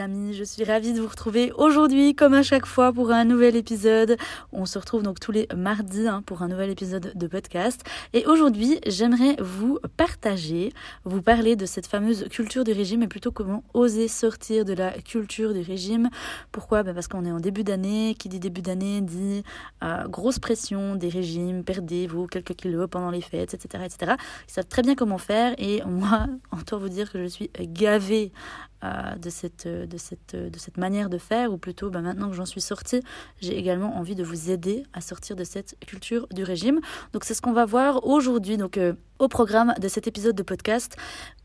Amis, 0.00 0.32
je 0.34 0.44
suis 0.44 0.64
ravie 0.64 0.92
de 0.92 1.00
vous 1.00 1.08
retrouver 1.08 1.52
aujourd'hui 1.56 2.14
comme 2.14 2.34
à 2.34 2.42
chaque 2.42 2.66
fois 2.66 2.92
pour 2.92 3.10
un 3.10 3.24
nouvel 3.24 3.54
épisode. 3.54 4.16
On 4.52 4.64
se 4.64 4.78
retrouve 4.78 5.02
donc 5.02 5.20
tous 5.20 5.30
les 5.30 5.46
mardis 5.54 6.08
hein, 6.08 6.22
pour 6.24 6.42
un 6.42 6.48
nouvel 6.48 6.70
épisode 6.70 7.12
de 7.14 7.26
podcast. 7.26 7.82
Et 8.14 8.26
aujourd'hui 8.26 8.80
j'aimerais 8.86 9.36
vous 9.38 9.78
partager, 9.96 10.72
vous 11.04 11.20
parler 11.20 11.54
de 11.54 11.66
cette 11.66 11.86
fameuse 11.86 12.26
culture 12.30 12.64
du 12.64 12.72
régime 12.72 13.02
et 13.02 13.08
plutôt 13.08 13.30
comment 13.30 13.62
oser 13.74 14.08
sortir 14.08 14.64
de 14.64 14.72
la 14.72 14.92
culture 14.92 15.52
du 15.52 15.60
régime. 15.60 16.08
Pourquoi? 16.50 16.82
Ben 16.82 16.94
Parce 16.94 17.06
qu'on 17.06 17.24
est 17.26 17.32
en 17.32 17.40
début 17.40 17.62
d'année, 17.62 18.16
qui 18.18 18.28
dit 18.28 18.40
début 18.40 18.62
d'année 18.62 19.02
dit 19.02 19.42
euh, 19.84 20.08
grosse 20.08 20.38
pression 20.38 20.94
des 20.94 21.10
régimes, 21.10 21.62
perdez-vous 21.62 22.26
quelques 22.26 22.54
kilos 22.54 22.88
pendant 22.90 23.10
les 23.10 23.20
fêtes, 23.20 23.54
etc. 23.54 23.84
etc. 23.84 24.14
Ils 24.48 24.52
savent 24.52 24.68
très 24.68 24.82
bien 24.82 24.94
comment 24.94 25.18
faire 25.18 25.54
et 25.58 25.82
moi, 25.84 26.26
entend 26.50 26.78
vous 26.78 26.88
dire 26.88 27.12
que 27.12 27.22
je 27.22 27.28
suis 27.28 27.50
gavée 27.60 28.32
euh, 28.82 29.14
de, 29.16 29.28
cette, 29.28 29.66
de, 29.90 29.98
cette, 29.98 30.34
de 30.34 30.58
cette 30.58 30.78
manière 30.78 31.10
de 31.10 31.18
faire, 31.18 31.52
ou 31.52 31.58
plutôt 31.58 31.90
ben, 31.90 32.00
maintenant 32.00 32.30
que 32.30 32.36
j'en 32.36 32.46
suis 32.46 32.62
sortie, 32.62 33.02
j'ai 33.42 33.58
également 33.58 33.98
envie 33.98 34.14
de 34.14 34.24
vous 34.24 34.50
aider 34.50 34.84
à 34.94 35.02
sortir 35.02 35.36
de 35.36 35.44
cette 35.44 35.76
culture 35.86 36.26
du 36.32 36.42
régime. 36.42 36.80
Donc 37.12 37.24
c'est 37.24 37.34
ce 37.34 37.42
qu'on 37.42 37.52
va 37.52 37.66
voir 37.66 38.06
aujourd'hui. 38.06 38.56
Donc 38.56 38.78
euh, 38.78 38.94
au 39.18 39.28
programme 39.28 39.74
de 39.78 39.88
cet 39.88 40.06
épisode 40.06 40.36
de 40.36 40.42
podcast, 40.42 40.96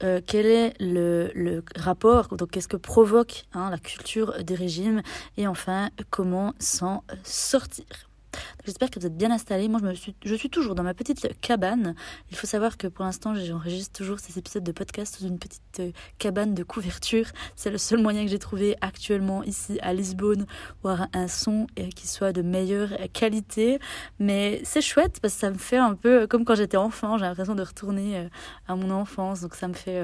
euh, 0.04 0.22
quel 0.26 0.46
est 0.46 0.74
le, 0.80 1.30
le 1.36 1.64
rapport, 1.76 2.30
donc 2.38 2.52
qu'est-ce 2.52 2.70
que 2.70 2.78
provoque 2.78 3.44
hein, 3.54 3.70
la 3.70 3.78
culture 3.78 4.44
du 4.44 4.54
régime, 4.54 5.02
et 5.36 5.48
enfin 5.48 5.90
comment 6.10 6.54
s'en 6.60 7.04
sortir. 7.24 7.86
J'espère 8.66 8.90
que 8.90 9.00
vous 9.00 9.06
êtes 9.06 9.16
bien 9.16 9.30
installés. 9.30 9.68
Moi, 9.68 9.80
je, 9.80 9.86
me 9.86 9.94
suis, 9.94 10.16
je 10.26 10.34
suis 10.34 10.50
toujours 10.50 10.74
dans 10.74 10.82
ma 10.82 10.96
petite 10.96 11.40
cabane. 11.40 11.94
Il 12.32 12.38
faut 12.38 12.48
savoir 12.48 12.78
que 12.78 12.88
pour 12.88 13.06
l'instant, 13.06 13.36
j'enregistre 13.36 13.96
toujours 13.96 14.20
ces 14.20 14.40
épisodes 14.40 14.64
de 14.64 14.72
podcast 14.72 15.16
sous 15.16 15.28
une 15.28 15.38
petite 15.38 15.62
euh, 15.80 15.92
cabane 16.18 16.56
de 16.56 16.64
couverture. 16.64 17.28
C'est 17.56 17.70
le 17.70 17.78
seul 17.78 18.02
moyen 18.02 18.24
que 18.24 18.32
j'ai 18.32 18.40
trouvé 18.40 18.76
actuellement 18.82 19.44
ici 19.44 19.78
à 19.84 19.94
Lisbonne 19.94 20.48
pour 20.82 20.90
avoir 20.90 21.08
un 21.14 21.28
son 21.28 21.68
euh, 21.78 21.90
qui 21.96 22.08
soit 22.08 22.34
de 22.34 22.42
meilleure 22.42 22.90
qualité. 23.14 23.78
Mais 24.18 24.62
c'est 24.64 24.82
chouette 24.82 25.20
parce 25.22 25.36
que 25.36 25.40
ça 25.42 25.52
me 25.52 25.60
fait 25.60 25.78
un 25.78 25.94
peu 25.94 26.26
comme 26.26 26.44
quand 26.44 26.56
j'étais 26.56 26.78
enfant. 26.78 27.20
J'ai 27.20 27.26
l'impression 27.26 27.54
de 27.54 27.64
retourner 27.64 28.18
euh, 28.18 28.28
à 28.68 28.76
mon 28.76 28.90
enfance. 28.90 29.42
Donc 29.42 29.54
ça 29.54 29.68
me 29.68 29.74
fait 29.74 30.04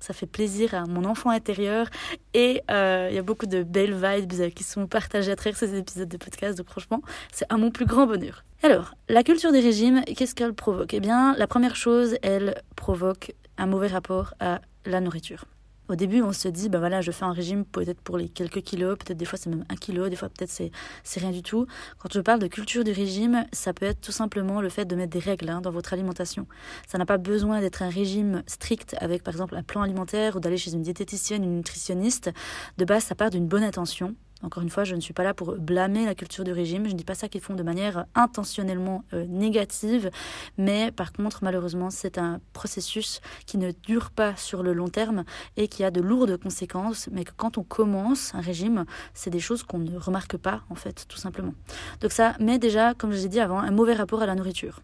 ça 0.00 0.14
fait 0.14 0.26
plaisir 0.26 0.74
à 0.74 0.86
mon 0.86 1.04
enfant 1.04 1.30
intérieur 1.30 1.88
et 2.32 2.62
il 2.68 3.14
y 3.14 3.18
a 3.18 3.22
beaucoup 3.22 3.46
de 3.46 3.64
belles 3.64 3.94
vibes 3.94 4.52
qui 4.54 4.62
sont 4.62 4.86
partagées 4.86 5.32
à 5.32 5.36
travers 5.36 5.58
ces 5.58 5.76
épisodes 5.76 6.08
de 6.08 6.16
podcast. 6.16 6.56
Donc 6.56 6.68
franchement, 6.68 7.02
c'est 7.32 7.46
à 7.48 7.56
mon 7.56 7.72
plus 7.72 7.87
grand 7.88 8.06
bonheur. 8.06 8.44
Alors, 8.62 8.94
la 9.08 9.22
culture 9.22 9.50
des 9.50 9.60
régimes, 9.60 10.04
qu'est-ce 10.04 10.34
qu'elle 10.34 10.52
provoque? 10.52 10.92
Eh 10.92 11.00
bien, 11.00 11.34
la 11.36 11.46
première 11.46 11.74
chose, 11.74 12.16
elle 12.22 12.54
provoque 12.76 13.34
un 13.56 13.66
mauvais 13.66 13.88
rapport 13.88 14.34
à 14.40 14.60
la 14.84 15.00
nourriture. 15.00 15.44
Au 15.88 15.94
début, 15.94 16.20
on 16.20 16.32
se 16.32 16.48
dit, 16.48 16.68
ben 16.68 16.80
voilà, 16.80 17.00
je 17.00 17.10
fais 17.10 17.24
un 17.24 17.32
régime 17.32 17.64
peut-être 17.64 18.02
pour 18.02 18.18
les 18.18 18.28
quelques 18.28 18.60
kilos, 18.60 18.98
peut-être 18.98 19.16
des 19.16 19.24
fois 19.24 19.38
c'est 19.38 19.48
même 19.48 19.64
un 19.70 19.74
kilo, 19.74 20.10
des 20.10 20.16
fois 20.16 20.28
peut-être 20.28 20.50
c'est, 20.50 20.70
c'est 21.02 21.18
rien 21.18 21.30
du 21.30 21.42
tout. 21.42 21.66
Quand 21.98 22.12
je 22.12 22.20
parle 22.20 22.40
de 22.40 22.46
culture 22.46 22.84
du 22.84 22.92
régime, 22.92 23.46
ça 23.52 23.72
peut 23.72 23.86
être 23.86 24.02
tout 24.02 24.12
simplement 24.12 24.60
le 24.60 24.68
fait 24.68 24.84
de 24.84 24.94
mettre 24.94 25.12
des 25.12 25.18
règles 25.18 25.48
hein, 25.48 25.62
dans 25.62 25.70
votre 25.70 25.94
alimentation. 25.94 26.46
Ça 26.86 26.98
n'a 26.98 27.06
pas 27.06 27.16
besoin 27.16 27.62
d'être 27.62 27.80
un 27.80 27.88
régime 27.88 28.42
strict 28.46 28.96
avec 29.00 29.22
par 29.22 29.32
exemple 29.32 29.56
un 29.56 29.62
plan 29.62 29.80
alimentaire 29.80 30.36
ou 30.36 30.40
d'aller 30.40 30.58
chez 30.58 30.74
une 30.74 30.82
diététicienne, 30.82 31.42
une 31.42 31.56
nutritionniste. 31.56 32.32
De 32.76 32.84
base, 32.84 33.04
ça 33.04 33.14
part 33.14 33.30
d'une 33.30 33.46
bonne 33.46 33.64
intention. 33.64 34.14
Encore 34.42 34.62
une 34.62 34.70
fois, 34.70 34.84
je 34.84 34.94
ne 34.94 35.00
suis 35.00 35.12
pas 35.14 35.24
là 35.24 35.34
pour 35.34 35.56
blâmer 35.56 36.06
la 36.06 36.14
culture 36.14 36.44
du 36.44 36.52
régime. 36.52 36.86
Je 36.86 36.92
ne 36.92 36.96
dis 36.96 37.04
pas 37.04 37.14
ça 37.14 37.28
qu'ils 37.28 37.40
font 37.40 37.54
de 37.54 37.62
manière 37.62 38.06
intentionnellement 38.14 39.04
euh, 39.12 39.26
négative. 39.26 40.10
Mais 40.56 40.92
par 40.92 41.12
contre, 41.12 41.40
malheureusement, 41.42 41.90
c'est 41.90 42.18
un 42.18 42.40
processus 42.52 43.20
qui 43.46 43.58
ne 43.58 43.72
dure 43.72 44.10
pas 44.10 44.36
sur 44.36 44.62
le 44.62 44.72
long 44.72 44.88
terme 44.88 45.24
et 45.56 45.66
qui 45.66 45.82
a 45.82 45.90
de 45.90 46.00
lourdes 46.00 46.36
conséquences. 46.36 47.08
Mais 47.10 47.24
que 47.24 47.32
quand 47.36 47.58
on 47.58 47.64
commence 47.64 48.34
un 48.34 48.40
régime, 48.40 48.84
c'est 49.12 49.30
des 49.30 49.40
choses 49.40 49.64
qu'on 49.64 49.78
ne 49.78 49.98
remarque 49.98 50.36
pas, 50.36 50.62
en 50.70 50.76
fait, 50.76 51.06
tout 51.08 51.18
simplement. 51.18 51.54
Donc 52.00 52.12
ça 52.12 52.34
met 52.38 52.58
déjà, 52.58 52.94
comme 52.94 53.12
je 53.12 53.18
l'ai 53.18 53.28
dit 53.28 53.40
avant, 53.40 53.58
un 53.58 53.72
mauvais 53.72 53.94
rapport 53.94 54.22
à 54.22 54.26
la 54.26 54.34
nourriture. 54.34 54.80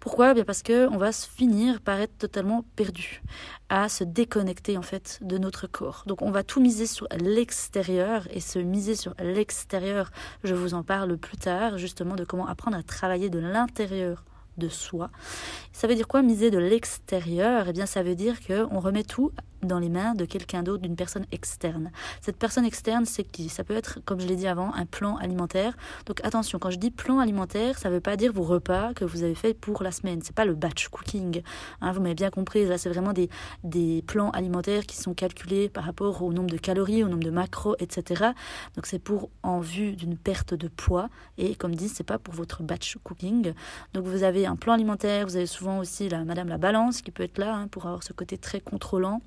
Pourquoi? 0.00 0.30
Eh 0.30 0.34
Bien 0.34 0.44
Parce 0.44 0.62
qu'on 0.62 0.96
va 0.96 1.10
finir 1.12 1.80
par 1.80 1.98
être 2.00 2.16
totalement 2.18 2.64
perdu, 2.76 3.22
à 3.68 3.88
se 3.88 4.04
déconnecter, 4.04 4.76
en 4.78 4.82
fait, 4.82 5.18
de 5.22 5.38
notre 5.38 5.66
corps. 5.66 6.04
Donc 6.06 6.22
on 6.22 6.30
va 6.30 6.42
tout 6.42 6.60
miser 6.60 6.86
sur 6.86 7.06
l'extérieur 7.18 8.28
et 8.30 8.40
se 8.40 8.58
miser 8.58 8.91
sur 8.94 9.14
l'extérieur. 9.18 10.10
Je 10.44 10.54
vous 10.54 10.74
en 10.74 10.82
parle 10.82 11.16
plus 11.16 11.36
tard, 11.36 11.78
justement, 11.78 12.14
de 12.14 12.24
comment 12.24 12.46
apprendre 12.46 12.76
à 12.76 12.82
travailler 12.82 13.30
de 13.30 13.38
l'intérieur 13.38 14.24
de 14.58 14.68
soi. 14.68 15.10
Ça 15.72 15.86
veut 15.86 15.94
dire 15.94 16.08
quoi 16.08 16.22
miser 16.22 16.50
de 16.50 16.58
l'extérieur? 16.58 17.68
Eh 17.68 17.72
bien, 17.72 17.86
ça 17.86 18.02
veut 18.02 18.14
dire 18.14 18.36
qu'on 18.46 18.80
remet 18.80 19.04
tout 19.04 19.32
dans 19.62 19.78
les 19.78 19.88
mains 19.88 20.14
de 20.14 20.24
quelqu'un 20.24 20.62
d'autre, 20.62 20.82
d'une 20.82 20.96
personne 20.96 21.26
externe. 21.32 21.90
Cette 22.20 22.36
personne 22.36 22.64
externe, 22.64 23.04
c'est 23.04 23.24
qui? 23.24 23.48
Ça 23.48 23.64
peut 23.64 23.74
être, 23.74 24.00
comme 24.04 24.20
je 24.20 24.26
l'ai 24.26 24.36
dit 24.36 24.46
avant, 24.46 24.74
un 24.74 24.86
plan 24.86 25.16
alimentaire. 25.16 25.76
Donc 26.06 26.20
attention, 26.24 26.58
quand 26.58 26.70
je 26.70 26.78
dis 26.78 26.90
plan 26.90 27.18
alimentaire, 27.18 27.78
ça 27.78 27.88
ne 27.88 27.94
veut 27.94 28.00
pas 28.00 28.16
dire 28.16 28.32
vos 28.32 28.42
repas 28.42 28.92
que 28.94 29.04
vous 29.04 29.22
avez 29.22 29.34
fait 29.34 29.54
pour 29.54 29.82
la 29.82 29.92
semaine. 29.92 30.20
C'est 30.22 30.34
pas 30.34 30.44
le 30.44 30.54
batch 30.54 30.88
cooking. 30.88 31.42
Hein, 31.80 31.92
vous 31.92 32.00
m'avez 32.00 32.14
bien 32.14 32.30
compris. 32.30 32.66
Là, 32.66 32.78
c'est 32.78 32.88
vraiment 32.88 33.12
des, 33.12 33.28
des 33.64 34.02
plans 34.06 34.30
alimentaires 34.30 34.86
qui 34.86 34.96
sont 34.96 35.14
calculés 35.14 35.68
par 35.68 35.84
rapport 35.84 36.22
au 36.22 36.32
nombre 36.32 36.50
de 36.50 36.58
calories, 36.58 37.04
au 37.04 37.08
nombre 37.08 37.24
de 37.24 37.30
macros, 37.30 37.76
etc. 37.78 38.30
Donc 38.74 38.86
c'est 38.86 38.98
pour 38.98 39.30
en 39.42 39.60
vue 39.60 39.92
d'une 39.92 40.16
perte 40.16 40.54
de 40.54 40.68
poids. 40.68 41.08
Et 41.38 41.54
comme 41.54 41.74
dit, 41.74 41.88
c'est 41.88 42.04
pas 42.04 42.18
pour 42.18 42.34
votre 42.34 42.62
batch 42.62 42.96
cooking. 43.04 43.52
Donc 43.94 44.04
vous 44.04 44.22
avez 44.22 44.46
un 44.46 44.56
plan 44.56 44.72
alimentaire. 44.72 45.26
Vous 45.26 45.36
avez 45.36 45.46
souvent 45.46 45.78
aussi 45.78 46.08
la 46.08 46.24
Madame 46.24 46.48
la 46.48 46.58
Balance 46.58 47.02
qui 47.02 47.10
peut 47.10 47.22
être 47.22 47.38
là 47.38 47.54
hein, 47.54 47.68
pour 47.68 47.86
avoir 47.86 48.02
ce 48.02 48.12
côté 48.12 48.38
très 48.38 48.60
contrôlant 48.60 49.20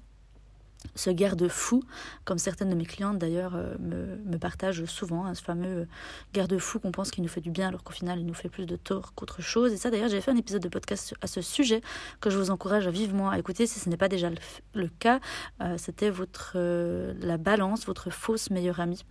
ce 0.95 1.09
garde-fou, 1.09 1.83
comme 2.23 2.37
certaines 2.37 2.69
de 2.69 2.75
mes 2.75 2.85
clientes 2.85 3.17
d'ailleurs 3.17 3.55
euh, 3.55 3.75
me, 3.79 4.37
partagent 4.37 4.85
souvent, 4.85 5.25
hein, 5.25 5.33
ce 5.33 5.41
fameux 5.41 5.87
garde-fou 6.33 6.79
qu'on 6.79 6.91
pense 6.91 7.11
qu'il 7.11 7.23
nous 7.23 7.29
fait 7.29 7.41
du 7.41 7.51
bien 7.51 7.69
alors 7.69 7.83
qu'au 7.83 7.93
final 7.93 8.19
il 8.19 8.25
nous 8.25 8.33
fait 8.33 8.49
plus 8.49 8.65
de 8.65 8.75
tort 8.75 9.13
qu'autre 9.15 9.41
chose. 9.41 9.71
Et 9.73 9.77
ça 9.77 9.89
d'ailleurs 9.89 10.09
j'ai 10.09 10.21
fait 10.21 10.31
un 10.31 10.37
épisode 10.37 10.61
de 10.61 10.69
podcast 10.69 11.15
à 11.21 11.27
ce 11.27 11.41
sujet 11.41 11.81
que 12.21 12.29
je 12.29 12.37
vous 12.37 12.51
encourage 12.51 12.87
vivement 12.87 13.29
à 13.29 13.39
écouter 13.39 13.65
si 13.67 13.79
ce 13.79 13.89
n'est 13.89 13.97
pas 13.97 14.09
déjà 14.09 14.29
le, 14.73 14.87
cas. 14.99 15.19
Euh, 15.61 15.75
c'était 15.77 16.09
votre 16.09 16.53
euh, 16.55 17.13
la 17.19 17.37
balance, 17.37 17.85
votre 17.85 18.09
fausse 18.09 18.49
meilleure 18.49 18.79
amie. 18.79 19.03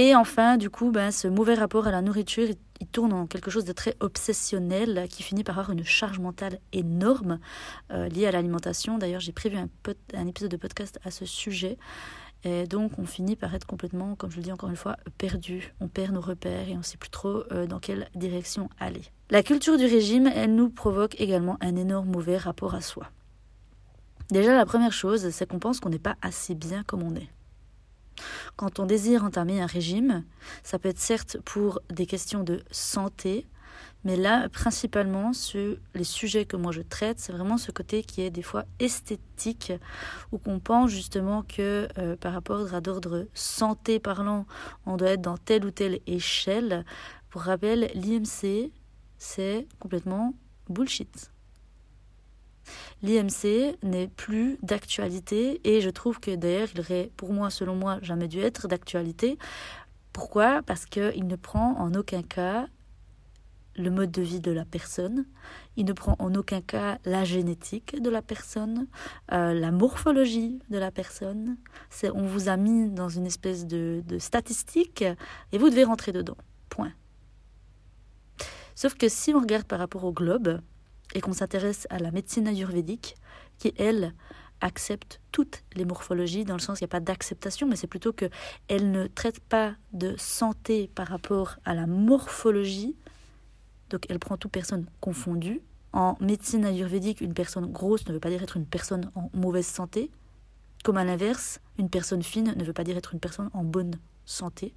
Et 0.00 0.14
enfin, 0.14 0.58
du 0.58 0.70
coup, 0.70 0.92
ben, 0.92 1.10
ce 1.10 1.26
mauvais 1.26 1.54
rapport 1.54 1.88
à 1.88 1.90
la 1.90 2.02
nourriture, 2.02 2.46
il 2.80 2.86
tourne 2.86 3.12
en 3.12 3.26
quelque 3.26 3.50
chose 3.50 3.64
de 3.64 3.72
très 3.72 3.96
obsessionnel 3.98 5.08
qui 5.10 5.24
finit 5.24 5.42
par 5.42 5.58
avoir 5.58 5.76
une 5.76 5.84
charge 5.84 6.20
mentale 6.20 6.60
énorme 6.72 7.40
euh, 7.90 8.08
liée 8.08 8.28
à 8.28 8.30
l'alimentation. 8.30 8.96
D'ailleurs, 8.96 9.20
j'ai 9.20 9.32
prévu 9.32 9.56
un, 9.56 10.26
épisode 10.28 10.52
de 10.52 10.56
podcast 10.56 11.00
à 11.02 11.10
ce 11.10 11.26
sujet. 11.26 11.78
Et 12.44 12.68
donc, 12.68 12.96
on 13.00 13.06
finit 13.06 13.34
par 13.34 13.52
être 13.56 13.66
complètement, 13.66 14.14
comme 14.14 14.30
je 14.30 14.36
le 14.36 14.44
dis 14.44 14.52
encore 14.52 14.68
une 14.68 14.76
fois, 14.76 14.94
perdu. 15.18 15.74
On 15.80 15.88
perd 15.88 16.14
nos 16.14 16.20
repères 16.20 16.68
et 16.68 16.74
on 16.74 16.78
ne 16.78 16.82
sait 16.82 16.96
plus 16.96 17.10
trop 17.10 17.42
euh, 17.50 17.66
dans 17.66 17.80
quelle 17.80 18.08
direction 18.14 18.70
aller. 18.78 19.02
La 19.30 19.42
culture 19.42 19.76
du 19.76 19.86
régime, 19.86 20.30
elle 20.32 20.54
nous 20.54 20.70
provoque 20.70 21.20
également 21.20 21.56
un 21.60 21.74
énorme 21.74 22.10
mauvais 22.10 22.36
rapport 22.36 22.76
à 22.76 22.82
soi. 22.82 23.10
Déjà, 24.30 24.54
la 24.54 24.64
première 24.64 24.92
chose, 24.92 25.30
c'est 25.30 25.48
qu'on 25.48 25.58
pense 25.58 25.80
qu'on 25.80 25.90
n'est 25.90 25.98
pas 25.98 26.14
assez 26.22 26.54
bien 26.54 26.84
comme 26.84 27.02
on 27.02 27.16
est. 27.16 27.28
Quand 28.58 28.80
on 28.80 28.86
désire 28.86 29.22
entamer 29.22 29.60
un 29.60 29.66
régime, 29.66 30.24
ça 30.64 30.80
peut 30.80 30.88
être 30.88 30.98
certes 30.98 31.38
pour 31.44 31.80
des 31.90 32.06
questions 32.06 32.42
de 32.42 32.60
santé, 32.72 33.46
mais 34.02 34.16
là, 34.16 34.48
principalement, 34.48 35.32
sur 35.32 35.76
les 35.94 36.02
sujets 36.02 36.44
que 36.44 36.56
moi 36.56 36.72
je 36.72 36.82
traite, 36.82 37.20
c'est 37.20 37.30
vraiment 37.30 37.56
ce 37.56 37.70
côté 37.70 38.02
qui 38.02 38.20
est 38.20 38.30
des 38.30 38.42
fois 38.42 38.64
esthétique, 38.80 39.72
où 40.32 40.38
qu'on 40.38 40.58
pense 40.58 40.90
justement 40.90 41.44
que 41.44 41.86
euh, 41.98 42.16
par 42.16 42.32
rapport 42.32 42.74
à 42.74 42.80
d'ordre 42.80 43.28
santé 43.32 44.00
parlant, 44.00 44.44
on 44.86 44.96
doit 44.96 45.10
être 45.10 45.22
dans 45.22 45.38
telle 45.38 45.64
ou 45.64 45.70
telle 45.70 46.00
échelle. 46.08 46.84
Pour 47.30 47.42
rappel, 47.42 47.92
l'IMC, 47.94 48.72
c'est 49.18 49.68
complètement 49.78 50.34
bullshit. 50.68 51.30
L'IMC 53.02 53.76
n'est 53.82 54.08
plus 54.08 54.58
d'actualité 54.62 55.60
et 55.64 55.80
je 55.80 55.90
trouve 55.90 56.20
que 56.20 56.34
d'ailleurs 56.34 56.68
il 56.74 56.80
aurait 56.80 57.10
pour 57.16 57.32
moi, 57.32 57.50
selon 57.50 57.74
moi, 57.74 57.98
jamais 58.02 58.28
dû 58.28 58.40
être 58.40 58.68
d'actualité. 58.68 59.38
Pourquoi? 60.12 60.62
Parce 60.62 60.86
qu'il 60.86 61.26
ne 61.26 61.36
prend 61.36 61.78
en 61.78 61.94
aucun 61.94 62.22
cas 62.22 62.66
le 63.76 63.90
mode 63.90 64.10
de 64.10 64.22
vie 64.22 64.40
de 64.40 64.50
la 64.50 64.64
personne, 64.64 65.24
il 65.76 65.84
ne 65.84 65.92
prend 65.92 66.16
en 66.18 66.34
aucun 66.34 66.60
cas 66.60 66.98
la 67.04 67.24
génétique 67.24 68.02
de 68.02 68.10
la 68.10 68.22
personne, 68.22 68.88
euh, 69.32 69.54
la 69.54 69.70
morphologie 69.70 70.58
de 70.68 70.78
la 70.78 70.90
personne. 70.90 71.56
On 72.02 72.26
vous 72.26 72.48
a 72.48 72.56
mis 72.56 72.90
dans 72.90 73.08
une 73.08 73.26
espèce 73.26 73.66
de 73.66 74.02
statistique 74.18 75.04
et 75.52 75.58
vous 75.58 75.70
devez 75.70 75.84
rentrer 75.84 76.10
dedans. 76.10 76.36
Point. 76.68 76.92
Sauf 78.74 78.94
que 78.94 79.08
si 79.08 79.34
on 79.34 79.40
regarde 79.40 79.64
par 79.64 79.80
rapport 79.80 80.04
au 80.04 80.12
globe 80.12 80.60
et 81.14 81.20
qu'on 81.20 81.32
s'intéresse 81.32 81.86
à 81.90 81.98
la 81.98 82.10
médecine 82.10 82.46
ayurvédique, 82.46 83.16
qui 83.58 83.74
elle 83.78 84.14
accepte 84.60 85.20
toutes 85.32 85.62
les 85.74 85.84
morphologies, 85.84 86.44
dans 86.44 86.54
le 86.54 86.60
sens 86.60 86.78
qu'il 86.78 86.84
n'y 86.84 86.90
a 86.90 86.96
pas 86.96 87.00
d'acceptation, 87.00 87.66
mais 87.66 87.76
c'est 87.76 87.86
plutôt 87.86 88.12
qu'elle 88.12 88.90
ne 88.90 89.06
traite 89.06 89.40
pas 89.40 89.74
de 89.92 90.14
santé 90.18 90.90
par 90.94 91.06
rapport 91.08 91.56
à 91.64 91.74
la 91.74 91.86
morphologie, 91.86 92.96
donc 93.90 94.04
elle 94.08 94.18
prend 94.18 94.36
toute 94.36 94.52
personne 94.52 94.86
confondue. 95.00 95.62
En 95.92 96.16
médecine 96.20 96.64
ayurvédique, 96.64 97.20
une 97.20 97.34
personne 97.34 97.70
grosse 97.72 98.06
ne 98.06 98.12
veut 98.12 98.20
pas 98.20 98.30
dire 98.30 98.42
être 98.42 98.56
une 98.56 98.66
personne 98.66 99.10
en 99.14 99.30
mauvaise 99.32 99.66
santé, 99.66 100.10
comme 100.84 100.96
à 100.96 101.04
l'inverse, 101.04 101.60
une 101.78 101.88
personne 101.88 102.22
fine 102.22 102.54
ne 102.56 102.64
veut 102.64 102.72
pas 102.72 102.84
dire 102.84 102.96
être 102.96 103.14
une 103.14 103.20
personne 103.20 103.50
en 103.52 103.64
bonne 103.64 103.98
santé. 104.24 104.74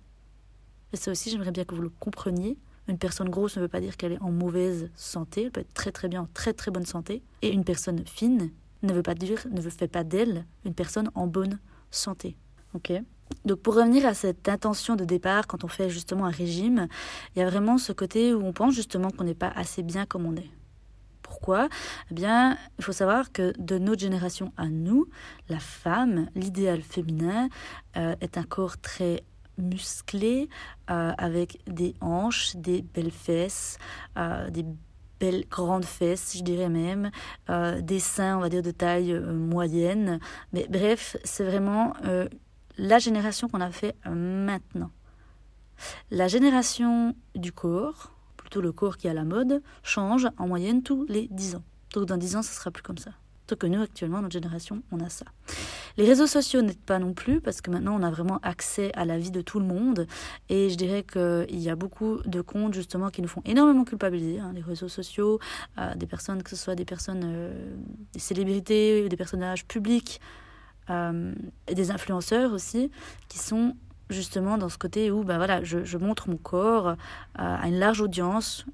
Et 0.93 0.97
ça 0.97 1.11
aussi, 1.11 1.29
j'aimerais 1.29 1.51
bien 1.51 1.63
que 1.63 1.75
vous 1.75 1.81
le 1.81 1.89
compreniez. 1.89 2.57
Une 2.87 2.97
personne 2.97 3.29
grosse 3.29 3.57
ne 3.57 3.61
veut 3.61 3.67
pas 3.67 3.79
dire 3.79 3.95
qu'elle 3.95 4.13
est 4.13 4.21
en 4.21 4.31
mauvaise 4.31 4.89
santé, 4.95 5.43
elle 5.43 5.51
peut 5.51 5.61
être 5.61 5.73
très 5.73 5.91
très 5.91 6.07
bien 6.07 6.23
en 6.23 6.27
très 6.33 6.53
très 6.53 6.71
bonne 6.71 6.85
santé. 6.85 7.21
Et 7.41 7.51
une 7.51 7.63
personne 7.63 8.05
fine 8.05 8.51
ne 8.83 8.93
veut 8.93 9.03
pas 9.03 9.13
dire, 9.13 9.45
ne 9.51 9.61
fait 9.61 9.87
pas 9.87 10.03
d'elle 10.03 10.45
une 10.65 10.73
personne 10.73 11.09
en 11.15 11.27
bonne 11.27 11.59
santé. 11.91 12.35
Ok 12.73 12.93
donc 13.45 13.59
pour 13.59 13.75
revenir 13.75 14.05
à 14.05 14.13
cette 14.13 14.49
intention 14.49 14.95
de 14.95 15.05
départ, 15.05 15.47
quand 15.47 15.63
on 15.63 15.67
fait 15.67 15.89
justement 15.89 16.25
un 16.25 16.31
régime, 16.31 16.87
il 17.33 17.39
y 17.39 17.41
a 17.41 17.49
vraiment 17.49 17.77
ce 17.77 17.93
côté 17.93 18.33
où 18.33 18.45
on 18.45 18.51
pense 18.51 18.75
justement 18.75 19.09
qu'on 19.09 19.23
n'est 19.23 19.33
pas 19.33 19.51
assez 19.55 19.83
bien 19.83 20.05
comme 20.05 20.25
on 20.25 20.35
est. 20.35 20.49
Pourquoi? 21.21 21.69
Eh 22.11 22.13
bien, 22.13 22.57
il 22.77 22.83
faut 22.83 22.91
savoir 22.91 23.31
que 23.31 23.53
de 23.57 23.77
notre 23.77 24.01
génération 24.01 24.51
à 24.57 24.67
nous, 24.67 25.07
la 25.47 25.59
femme, 25.59 26.27
l'idéal 26.35 26.81
féminin, 26.81 27.47
euh, 27.95 28.15
est 28.19 28.37
un 28.37 28.43
corps 28.43 28.77
très 28.77 29.23
musclé, 29.61 30.49
euh, 30.89 31.11
avec 31.17 31.59
des 31.67 31.95
hanches, 32.01 32.55
des 32.55 32.81
belles 32.81 33.11
fesses, 33.11 33.77
euh, 34.17 34.49
des 34.49 34.65
belles 35.19 35.45
grandes 35.49 35.85
fesses, 35.85 36.35
je 36.37 36.43
dirais 36.43 36.69
même, 36.69 37.11
des 37.81 37.99
seins, 37.99 38.37
on 38.37 38.39
va 38.39 38.49
dire, 38.49 38.63
de 38.63 38.71
taille 38.71 39.13
moyenne. 39.13 40.19
Mais 40.51 40.65
bref, 40.67 41.15
c'est 41.23 41.43
vraiment 41.43 41.93
la 42.79 42.97
génération 42.97 43.47
qu'on 43.47 43.61
a 43.61 43.69
fait 43.69 43.95
maintenant. 44.09 44.89
La 46.09 46.27
génération 46.27 47.15
du 47.35 47.51
corps, 47.51 48.11
plutôt 48.35 48.61
le 48.61 48.71
corps 48.71 48.97
qui 48.97 49.05
est 49.05 49.11
à 49.11 49.13
la 49.13 49.23
mode, 49.23 49.61
change 49.83 50.27
en 50.37 50.47
moyenne 50.47 50.81
tous 50.81 51.05
les 51.07 51.27
10 51.29 51.57
ans. 51.57 51.63
Donc 51.93 52.05
dans 52.05 52.17
10 52.17 52.37
ans, 52.37 52.41
ça 52.41 52.53
sera 52.53 52.71
plus 52.71 52.83
comme 52.83 52.97
ça. 52.97 53.11
Que 53.55 53.67
nous, 53.67 53.81
actuellement, 53.81 54.21
notre 54.21 54.33
génération, 54.33 54.81
on 54.91 54.99
a 54.99 55.09
ça. 55.09 55.25
Les 55.97 56.05
réseaux 56.05 56.27
sociaux 56.27 56.61
n'aident 56.61 56.77
pas 56.77 56.99
non 56.99 57.13
plus, 57.13 57.41
parce 57.41 57.61
que 57.61 57.69
maintenant, 57.69 57.99
on 57.99 58.03
a 58.03 58.09
vraiment 58.09 58.39
accès 58.43 58.91
à 58.95 59.05
la 59.05 59.17
vie 59.17 59.31
de 59.31 59.41
tout 59.41 59.59
le 59.59 59.65
monde. 59.65 60.07
Et 60.49 60.69
je 60.69 60.75
dirais 60.75 61.03
qu'il 61.03 61.59
y 61.59 61.69
a 61.69 61.75
beaucoup 61.75 62.19
de 62.25 62.41
comptes, 62.41 62.73
justement, 62.73 63.09
qui 63.09 63.21
nous 63.21 63.27
font 63.27 63.41
énormément 63.45 63.83
culpabiliser. 63.83 64.39
Hein, 64.39 64.51
les 64.55 64.61
réseaux 64.61 64.87
sociaux, 64.87 65.39
euh, 65.77 65.93
des 65.95 66.07
personnes, 66.07 66.43
que 66.43 66.49
ce 66.49 66.55
soit 66.55 66.75
des 66.75 66.85
personnes, 66.85 67.23
euh, 67.23 67.75
des 68.13 68.19
célébrités, 68.19 69.09
des 69.09 69.17
personnages 69.17 69.65
publics, 69.65 70.21
euh, 70.89 71.33
et 71.67 71.75
des 71.75 71.91
influenceurs 71.91 72.51
aussi 72.53 72.91
qui 73.29 73.37
sont 73.37 73.75
justement 74.09 74.57
dans 74.57 74.67
ce 74.67 74.77
côté 74.77 75.11
où 75.11 75.23
ben 75.23 75.37
voilà, 75.37 75.63
je, 75.63 75.85
je 75.85 75.97
montre 75.97 76.27
mon 76.27 76.37
corps 76.37 76.87
euh, 76.87 76.95
à 77.35 77.67
une 77.67 77.77
large 77.77 78.01
audience 78.01 78.65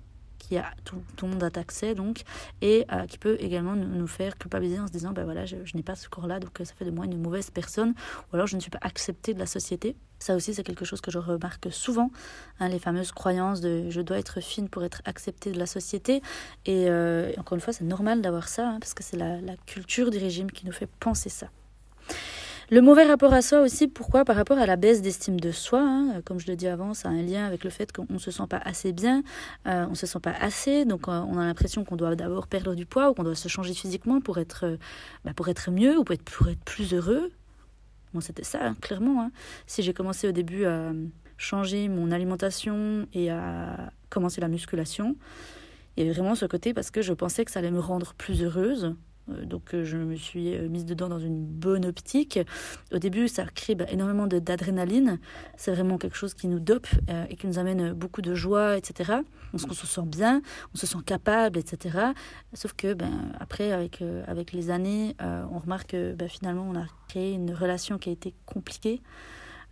qui 0.47 0.57
a 0.57 0.71
tout, 0.85 1.03
tout, 1.15 1.25
le 1.25 1.33
monde 1.33 1.43
a 1.43 1.59
accès 1.59 1.93
donc 1.93 2.21
et 2.61 2.85
euh, 2.91 3.05
qui 3.05 3.17
peut 3.17 3.37
également 3.39 3.75
nous, 3.75 3.87
nous, 3.87 4.07
faire 4.07 4.37
culpabiliser 4.37 4.79
en 4.79 4.87
se 4.87 4.91
disant 4.91 5.11
ben 5.11 5.25
voilà 5.25 5.45
je, 5.45 5.57
je 5.65 5.75
n'ai 5.75 5.83
pas 5.83 5.95
ce 5.95 6.07
corps 6.07 6.27
là 6.27 6.39
donc 6.39 6.51
ça 6.59 6.73
fait 6.73 6.85
de 6.85 6.91
moi 6.91 7.05
une 7.05 7.21
mauvaise 7.21 7.49
personne 7.49 7.93
ou 8.31 8.35
alors 8.35 8.47
je 8.47 8.55
ne 8.55 8.61
suis 8.61 8.71
pas 8.71 8.79
acceptée 8.81 9.33
de 9.33 9.39
la 9.39 9.45
société. 9.45 9.95
Ça 10.19 10.35
aussi 10.35 10.53
c'est 10.53 10.63
quelque 10.63 10.85
chose 10.85 11.01
que 11.01 11.11
je 11.11 11.19
remarque 11.19 11.71
souvent 11.71 12.11
hein, 12.59 12.69
les 12.69 12.79
fameuses 12.79 13.11
croyances 13.11 13.61
de 13.61 13.89
je 13.89 14.01
dois 14.01 14.17
être 14.17 14.41
fine 14.41 14.69
pour 14.69 14.83
être 14.83 15.01
acceptée 15.05 15.51
de 15.51 15.59
la 15.59 15.67
société 15.67 16.21
et, 16.65 16.89
euh, 16.89 17.31
encore 17.37 17.55
une 17.55 17.61
fois 17.61 17.73
c'est 17.73 17.85
normal 17.85 18.21
d'avoir 18.21 18.47
ça 18.47 18.69
hein, 18.69 18.77
parce 18.79 18.93
que 18.93 19.03
c'est 19.03 19.17
la, 19.17 19.41
la 19.41 19.55
culture 19.65 20.09
du 20.09 20.17
régime 20.17 20.49
qui 20.49 20.65
nous 20.65 20.71
fait 20.71 20.89
penser 20.99 21.29
ça 21.29 21.49
le 22.69 22.81
mauvais 22.81 23.05
rapport 23.05 23.33
à 23.33 23.41
soi 23.41 23.61
aussi, 23.61 23.87
pourquoi? 23.87 24.25
Par 24.25 24.35
rapport 24.35 24.57
à 24.57 24.65
la 24.65 24.75
baisse 24.75 25.01
d'estime 25.01 25.39
de 25.39 25.51
soi. 25.51 25.81
Hein. 25.81 26.21
comme 26.25 26.37
je 26.37 26.47
le 26.47 26.57
dis 26.57 26.67
avant, 26.67 26.93
ça 26.93 27.07
a 27.07 27.11
un 27.11 27.21
lien 27.21 27.45
avec 27.45 27.63
le 27.63 27.69
fait 27.69 27.91
qu'on 27.93 28.05
ne 28.09 28.17
se 28.17 28.29
sent 28.29 28.43
pas 28.49 28.57
assez 28.57 28.91
bien, 28.91 29.23
euh, 29.67 29.85
on 29.87 29.91
ne 29.91 29.95
se 29.95 30.05
sent 30.05 30.19
pas 30.19 30.33
assez, 30.41 30.83
donc 30.83 31.07
euh, 31.07 31.11
on 31.11 31.37
a 31.37 31.45
l'impression 31.45 31.85
qu'on 31.85 31.95
doit 31.95 32.15
d'abord 32.15 32.47
perdre 32.47 32.75
du 32.75 32.85
poids 32.85 33.09
ou 33.09 33.13
qu'on 33.13 33.23
doit 33.23 33.35
se 33.35 33.47
changer 33.47 33.73
physiquement 33.73 34.19
pour 34.19 34.37
être, 34.37 34.65
euh, 34.65 34.77
bah, 35.23 35.31
pour 35.33 35.47
être 35.47 35.71
mieux 35.71 35.97
ou 35.97 36.03
pour 36.03 36.13
être, 36.13 36.59
plus 36.65 36.93
heureux. 36.93 37.31
Bon, 38.13 38.19
c'était 38.19 38.43
ça, 38.43 38.59
hein, 38.61 38.75
clairement. 38.81 39.21
Hein. 39.21 39.31
Si 39.65 39.81
j'ai 39.81 39.93
commencé 39.93 40.27
au 40.27 40.33
début 40.33 40.65
à 40.65 40.91
changer 41.37 41.87
mon 41.87 42.11
alimentation 42.11 43.07
et 43.13 43.31
à 43.31 43.91
commencer 44.09 44.41
la 44.41 44.49
musculation, 44.49 45.15
il 45.95 46.03
y 46.03 46.05
avait 46.05 46.13
vraiment 46.13 46.35
ce 46.35 46.45
côté 46.45 46.73
parce 46.73 46.91
que 46.91 47.01
je 47.01 47.13
pensais 47.13 47.45
que 47.45 47.51
ça 47.51 47.59
allait 47.59 47.71
me 47.71 47.79
rendre 47.79 48.13
plus 48.13 48.43
heureuse 48.43 48.93
donc 49.27 49.73
euh, 49.73 49.83
je 49.83 49.97
me 49.97 50.15
suis 50.15 50.55
euh, 50.55 50.69
mise 50.69 50.85
dedans 50.85 51.09
dans 51.09 51.19
une 51.19 51.45
bonne 51.45 51.85
optique. 51.85 52.39
Au 52.93 52.97
début, 52.97 53.27
ça 53.27 53.45
crée 53.45 53.75
énormément 53.89 54.27
d'adrénaline. 54.27 55.19
C'est 55.57 55.71
vraiment 55.71 55.97
quelque 55.97 56.15
chose 56.15 56.33
qui 56.33 56.47
nous 56.47 56.59
dope 56.59 56.87
et 57.29 57.35
qui 57.35 57.47
nous 57.47 57.59
amène 57.59 57.93
beaucoup 57.93 58.21
de 58.21 58.33
joie, 58.33 58.77
etc. 58.77 59.21
On, 59.53 59.57
se 59.57 59.87
sent 59.87 60.01
bien, 60.05 60.41
on 60.73 60.77
se 60.77 60.87
sent 60.87 60.97
capable, 61.05 61.57
etc. 61.57 61.97
Sauf 62.53 62.73
que 62.73 62.93
ben, 62.93 63.31
après, 63.39 63.71
avec, 63.71 64.03
avec 64.27 64.51
les 64.51 64.69
années, 64.69 65.15
on 65.19 65.59
remarque 65.59 65.91
que 65.91 66.13
ben, 66.13 66.29
finalement, 66.29 66.67
on 66.69 66.77
a 66.77 66.85
créé 67.07 67.33
une 67.33 67.53
relation 67.53 67.97
qui 67.97 68.09
a 68.09 68.11
été 68.11 68.33
compliquée, 68.45 69.01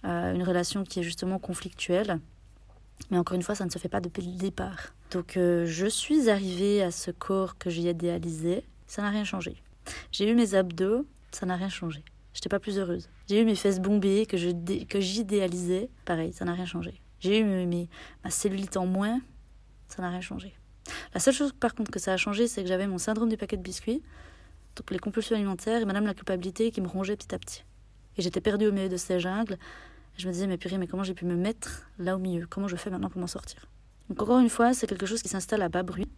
une 0.03 0.43
relation 0.43 0.83
qui 0.83 0.99
est 0.99 1.03
justement 1.03 1.39
conflictuelle. 1.39 2.19
Mais 3.11 3.17
encore 3.17 3.35
une 3.35 3.43
fois, 3.43 3.55
ça 3.55 3.65
ne 3.65 3.69
se 3.69 3.77
fait 3.77 3.89
pas 3.89 4.01
depuis 4.01 4.23
le 4.23 4.37
départ. 4.37 4.93
Donc 5.11 5.33
je 5.35 5.87
suis 5.89 6.29
arrivée 6.29 6.81
à 6.81 6.91
ce 6.91 7.11
corps 7.11 7.57
que 7.57 7.69
j'ai 7.69 7.89
idéalisé 7.89 8.63
ça 8.87 9.01
n'a 9.01 9.09
rien 9.09 9.23
changé. 9.23 9.61
J'ai 10.11 10.29
eu 10.29 10.35
mes 10.35 10.55
abdos, 10.55 11.05
ça 11.31 11.45
n'a 11.45 11.55
rien 11.55 11.69
changé. 11.69 12.03
J'étais 12.33 12.49
pas 12.49 12.59
plus 12.59 12.77
heureuse. 12.77 13.09
J'ai 13.29 13.41
eu 13.41 13.45
mes 13.45 13.55
fesses 13.55 13.79
bombées 13.79 14.25
que 14.25 14.37
je 14.37 14.49
que 14.85 14.99
j'idéalisais, 14.99 15.89
pareil, 16.03 16.33
ça 16.33 16.45
n'a 16.45 16.53
rien 16.53 16.65
changé. 16.65 17.01
J'ai 17.19 17.39
eu 17.39 17.43
mes, 17.43 17.89
ma 18.23 18.29
cellulite 18.29 18.77
en 18.77 18.85
moins, 18.85 19.21
ça 19.87 20.01
n'a 20.01 20.09
rien 20.09 20.21
changé. 20.21 20.53
La 21.13 21.19
seule 21.19 21.33
chose 21.33 21.53
par 21.53 21.73
contre 21.73 21.91
que 21.91 21.99
ça 21.99 22.13
a 22.13 22.17
changé, 22.17 22.47
c'est 22.47 22.61
que 22.61 22.67
j'avais 22.67 22.87
mon 22.87 22.97
syndrome 22.97 23.29
du 23.29 23.37
paquet 23.37 23.57
de 23.57 23.61
biscuits, 23.61 24.03
donc 24.75 24.91
les 24.91 24.99
compulsions 24.99 25.35
alimentaires 25.35 25.81
et 25.81 25.85
madame 25.85 26.05
la 26.05 26.13
culpabilité 26.13 26.71
qui 26.71 26.81
me 26.81 26.87
rongeait 26.87 27.15
petit 27.15 27.33
à 27.33 27.39
petit. 27.39 27.63
Et 28.17 28.21
j'étais 28.21 28.41
perdue 28.41 28.67
au 28.67 28.71
milieu 28.71 28.89
de 28.89 28.97
ces 28.97 29.19
jungles. 29.19 29.57
je 30.17 30.27
me 30.27 30.33
disais, 30.33 30.47
mais 30.47 30.57
purée, 30.57 30.77
mais 30.77 30.87
comment 30.87 31.03
j'ai 31.03 31.13
pu 31.13 31.25
me 31.25 31.35
mettre 31.35 31.85
là 31.99 32.15
au 32.15 32.19
milieu? 32.19 32.47
Comment 32.49 32.67
je 32.67 32.75
fais 32.75 32.89
maintenant 32.89 33.09
pour 33.09 33.19
m'en 33.19 33.27
sortir? 33.27 33.65
Donc 34.09 34.21
encore 34.21 34.39
une 34.39 34.49
fois, 34.49 34.73
c'est 34.73 34.87
quelque 34.87 35.05
chose 35.05 35.21
qui 35.21 35.29
s'installe 35.29 35.61
à 35.61 35.69
bas 35.69 35.83
bruit 35.83 36.09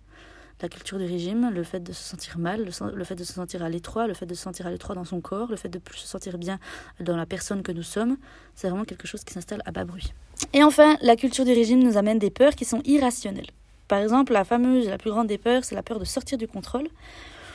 la 0.61 0.69
culture 0.69 0.97
du 0.97 1.05
régime, 1.05 1.51
le 1.53 1.63
fait 1.63 1.79
de 1.79 1.93
se 1.93 2.03
sentir 2.03 2.37
mal, 2.39 2.65
le, 2.65 3.03
fait 3.03 3.15
de 3.15 3.23
se 3.23 3.33
sentir 3.33 3.63
à 3.63 3.69
l'étroit, 3.69 4.07
le 4.07 4.13
fait 4.13 4.25
de 4.25 4.33
se 4.33 4.41
sentir 4.41 4.65
à 4.67 4.71
l'étroit 4.71 4.95
dans 4.95 5.05
son 5.05 5.21
corps, 5.21 5.49
le 5.49 5.55
fait 5.55 5.69
de 5.69 5.79
plus 5.79 5.97
se 5.97 6.07
sentir 6.07 6.37
bien 6.37 6.59
dans 6.99 7.15
la 7.15 7.25
personne 7.25 7.61
que 7.61 7.71
nous 7.71 7.83
sommes, 7.83 8.17
c'est 8.55 8.69
vraiment 8.69 8.85
quelque 8.85 9.07
chose 9.07 9.23
qui 9.23 9.33
s'installe 9.33 9.61
à 9.65 9.71
bas 9.71 9.85
bruit. 9.85 10.13
Et 10.53 10.63
enfin, 10.63 10.97
la 11.01 11.15
culture 11.15 11.45
du 11.45 11.51
régime 11.51 11.83
nous 11.83 11.97
amène 11.97 12.19
des 12.19 12.31
peurs 12.31 12.55
qui 12.55 12.65
sont 12.65 12.81
irrationnelles. 12.85 13.49
Par 13.87 13.99
exemple, 13.99 14.33
la 14.33 14.43
fameuse, 14.43 14.87
la 14.87 14.97
plus 14.97 15.11
grande 15.11 15.27
des 15.27 15.37
peurs, 15.37 15.63
c'est 15.63 15.75
la 15.75 15.83
peur 15.83 15.99
de 15.99 16.05
sortir 16.05 16.37
du 16.37 16.47
contrôle. 16.47 16.87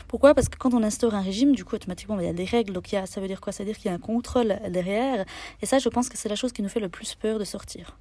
Pourquoi? 0.09 0.35
Parce 0.35 0.49
que 0.49 0.57
quand 0.57 0.75
on 0.75 0.83
instaure 0.83 1.15
un 1.15 1.21
régime, 1.21 1.55
du 1.55 1.65
coup, 1.65 1.75
automatiquement, 1.77 2.19
il 2.21 2.27
y 2.27 2.29
a 2.29 2.33
des 2.33 2.45
règles. 2.45 2.73
Donc, 2.73 2.93
il 2.93 2.97
y 2.97 2.99
a, 2.99 3.07
ça 3.07 3.21
veut 3.21 3.29
dire 3.29 3.41
quoi? 3.41 3.53
Ça 3.53 3.63
veut 3.63 3.71
dire 3.71 3.77
qu'il 3.77 3.87
y 3.87 3.93
a 3.93 3.95
un 3.95 3.99
contrôle 3.99 4.59
derrière. 4.69 5.25
Et 5.61 5.67
ça, 5.67 5.79
je 5.79 5.89
pense 5.89 6.09
que 6.09 6.19
c'est 6.19 6.29
la 6.29 6.37
chose 6.37 6.53
qui 6.53 6.63
nous 6.63 6.69
fait 6.69 6.81
le 6.81 6.89
plus 6.89 7.15
peur 7.15 7.39
de 7.39 7.45
sortir. 7.45 7.97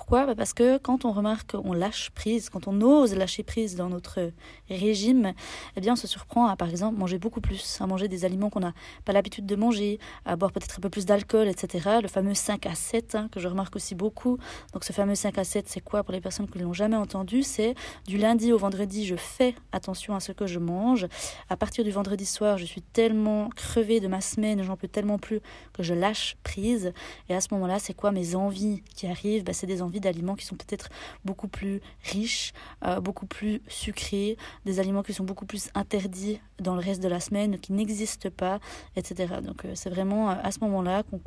Pourquoi? 0.00 0.24
Bah, 0.24 0.34
Parce 0.34 0.54
que 0.54 0.78
quand 0.78 1.04
on 1.04 1.12
remarque 1.12 1.52
qu'on 1.52 1.74
lâche 1.74 2.08
prise, 2.08 2.48
quand 2.48 2.66
on 2.66 2.80
ose 2.80 3.14
lâcher 3.14 3.42
prise 3.42 3.76
dans 3.76 3.90
notre 3.90 4.32
régime, 4.70 5.34
eh 5.76 5.80
bien 5.82 5.92
on 5.92 5.96
se 5.96 6.06
surprend 6.06 6.46
à 6.46 6.56
par 6.56 6.70
exemple 6.70 6.98
manger 6.98 7.18
beaucoup 7.18 7.42
plus, 7.42 7.78
à 7.82 7.86
manger 7.86 8.08
des 8.08 8.24
aliments 8.24 8.48
qu'on 8.48 8.60
n'a 8.60 8.72
pas 9.04 9.12
l'habitude 9.12 9.44
de 9.44 9.56
manger, 9.56 9.98
à 10.24 10.36
boire 10.36 10.52
peut-être 10.52 10.78
un 10.78 10.80
peu 10.80 10.88
plus 10.88 11.04
d'alcool, 11.04 11.48
etc. 11.48 11.98
Le 12.00 12.08
fameux 12.08 12.32
5 12.32 12.64
à 12.64 12.74
7 12.74 13.14
hein, 13.14 13.28
que 13.30 13.40
je 13.40 13.46
remarque 13.46 13.76
aussi 13.76 13.94
beaucoup. 13.94 14.38
Donc 14.72 14.84
ce 14.84 14.94
fameux 14.94 15.14
5 15.14 15.36
à 15.36 15.44
7, 15.44 15.68
c'est 15.68 15.82
quoi? 15.82 16.02
Pour 16.02 16.14
les 16.14 16.22
personnes 16.22 16.48
qui 16.48 16.56
ne 16.56 16.64
l'ont 16.64 16.72
jamais 16.72 16.96
entendu 16.96 17.42
C'est 17.42 17.74
du 18.06 18.16
lundi 18.16 18.54
au 18.54 18.58
vendredi, 18.58 19.04
je 19.04 19.16
fais 19.16 19.54
attention 19.70 20.14
à 20.14 20.20
ce 20.20 20.32
que 20.32 20.46
je 20.46 20.58
mange. 20.58 21.08
À 21.50 21.58
partir 21.58 21.84
du 21.84 21.90
vendredi 21.90 22.24
soir, 22.24 22.56
je 22.56 22.64
suis 22.64 22.80
tellement 22.80 23.50
crevée 23.50 24.00
de 24.00 24.08
ma 24.08 24.22
semaine, 24.22 24.62
j'en 24.62 24.78
peux 24.78 24.88
tellement 24.88 25.18
plus 25.18 25.40
que 25.74 25.82
je 25.82 25.92
lâche 25.92 26.38
prise. 26.42 26.94
Et 27.28 27.34
à 27.34 27.42
ce 27.42 27.48
moment-là, 27.52 27.78
c'est 27.78 27.92
quoi 27.92 28.12
mes 28.12 28.34
envies 28.34 28.82
qui 28.96 29.06
arrivent? 29.06 29.44
Bah, 29.44 29.52
C'est 29.52 29.66
des 29.66 29.82
d'aliments 29.98 30.36
qui 30.36 30.46
sont 30.46 30.54
peut-être 30.54 30.88
beaucoup 31.24 31.48
plus 31.48 31.80
riches, 32.04 32.52
euh, 32.84 33.00
beaucoup 33.00 33.26
plus 33.26 33.60
sucrés, 33.66 34.36
des 34.64 34.78
aliments 34.78 35.02
qui 35.02 35.12
sont 35.12 35.24
beaucoup 35.24 35.46
plus 35.46 35.70
interdits 35.74 36.40
dans 36.60 36.74
le 36.76 36.80
reste 36.80 37.02
de 37.02 37.08
la 37.08 37.18
semaine, 37.18 37.58
qui 37.58 37.72
n'existent 37.72 38.30
pas, 38.30 38.60
etc. 38.94 39.34
Donc 39.42 39.64
euh, 39.64 39.72
c'est 39.74 39.90
vraiment 39.90 40.30
euh, 40.30 40.34
à 40.42 40.52
ce 40.52 40.60
moment-là 40.60 41.02
qu'on 41.02 41.20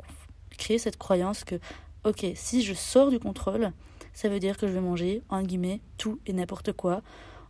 crée 0.56 0.78
cette 0.78 0.96
croyance 0.96 1.44
que, 1.44 1.56
ok, 2.04 2.24
si 2.34 2.62
je 2.62 2.72
sors 2.72 3.10
du 3.10 3.18
contrôle, 3.18 3.72
ça 4.14 4.28
veut 4.28 4.38
dire 4.38 4.56
que 4.56 4.66
je 4.66 4.72
vais 4.72 4.80
manger, 4.80 5.22
en 5.28 5.42
guillemets, 5.42 5.80
tout 5.98 6.20
et 6.26 6.32
n'importe 6.32 6.72
quoi, 6.72 7.02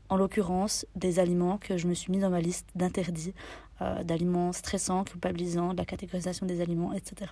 En 0.09 0.16
l'occurrence, 0.16 0.87
des 0.97 1.18
aliments 1.18 1.59
que 1.59 1.76
je 1.76 1.87
me 1.87 1.94
suis 1.94 2.11
mis 2.11 2.18
dans 2.18 2.30
ma 2.30 2.40
liste 2.40 2.68
d'interdits, 2.75 3.35
d'aliments 4.04 4.52
stressants, 4.52 5.04
culpabilisants, 5.04 5.73
de 5.73 5.78
la 5.78 5.85
catégorisation 5.85 6.47
des 6.47 6.61
aliments, 6.61 6.92
etc. 6.92 7.30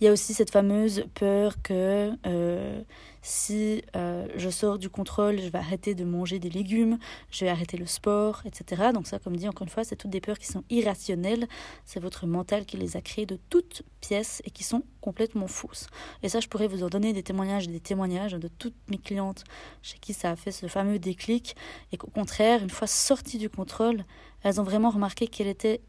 Il 0.00 0.04
y 0.04 0.08
a 0.08 0.12
aussi 0.12 0.32
cette 0.32 0.50
fameuse 0.50 1.04
peur 1.14 1.60
que 1.62 2.10
euh, 2.26 2.82
si 3.20 3.82
euh, 3.96 4.26
je 4.34 4.48
sors 4.48 4.78
du 4.78 4.88
contrôle, 4.88 5.38
je 5.38 5.50
vais 5.50 5.58
arrêter 5.58 5.94
de 5.94 6.04
manger 6.04 6.38
des 6.38 6.48
légumes, 6.48 6.98
je 7.30 7.44
vais 7.44 7.50
arrêter 7.50 7.76
le 7.76 7.84
sport, 7.84 8.40
etc. 8.46 8.92
Donc 8.94 9.06
ça, 9.06 9.18
comme 9.18 9.36
dit 9.36 9.46
encore 9.46 9.64
une 9.64 9.68
fois, 9.68 9.84
c'est 9.84 9.96
toutes 9.96 10.10
des 10.10 10.22
peurs 10.22 10.38
qui 10.38 10.46
sont 10.46 10.64
irrationnelles. 10.70 11.46
C'est 11.84 12.00
votre 12.00 12.26
mental 12.26 12.64
qui 12.64 12.78
les 12.78 12.96
a 12.96 13.02
créées 13.02 13.26
de 13.26 13.38
toutes 13.50 13.82
pièces 14.00 14.40
et 14.46 14.50
qui 14.50 14.64
sont 14.64 14.84
complètement 15.02 15.48
fausses. 15.48 15.86
Et 16.22 16.30
ça, 16.30 16.40
je 16.40 16.48
pourrais 16.48 16.66
vous 16.66 16.82
en 16.82 16.88
donner 16.88 17.12
des 17.12 17.22
témoignages, 17.22 17.68
des 17.68 17.80
témoignages 17.80 18.32
de 18.32 18.48
toutes 18.48 18.76
mes 18.88 18.98
clientes 18.98 19.44
chez 19.82 19.98
qui 19.98 20.14
ça 20.14 20.30
a 20.30 20.36
fait 20.36 20.52
ce 20.52 20.66
fameux 20.66 20.98
déclic 20.98 21.56
et 21.92 21.98
qu'au 21.98 22.10
contraire, 22.10 22.62
une 22.62 22.70
fois 22.70 22.86
sorties 22.86 23.38
du 23.38 23.50
contrôle, 23.50 24.04
elles 24.44 24.62
ont 24.62 24.64
vraiment 24.64 24.88
remarqué 24.88 25.26
quel 25.26 25.46
était 25.46 25.82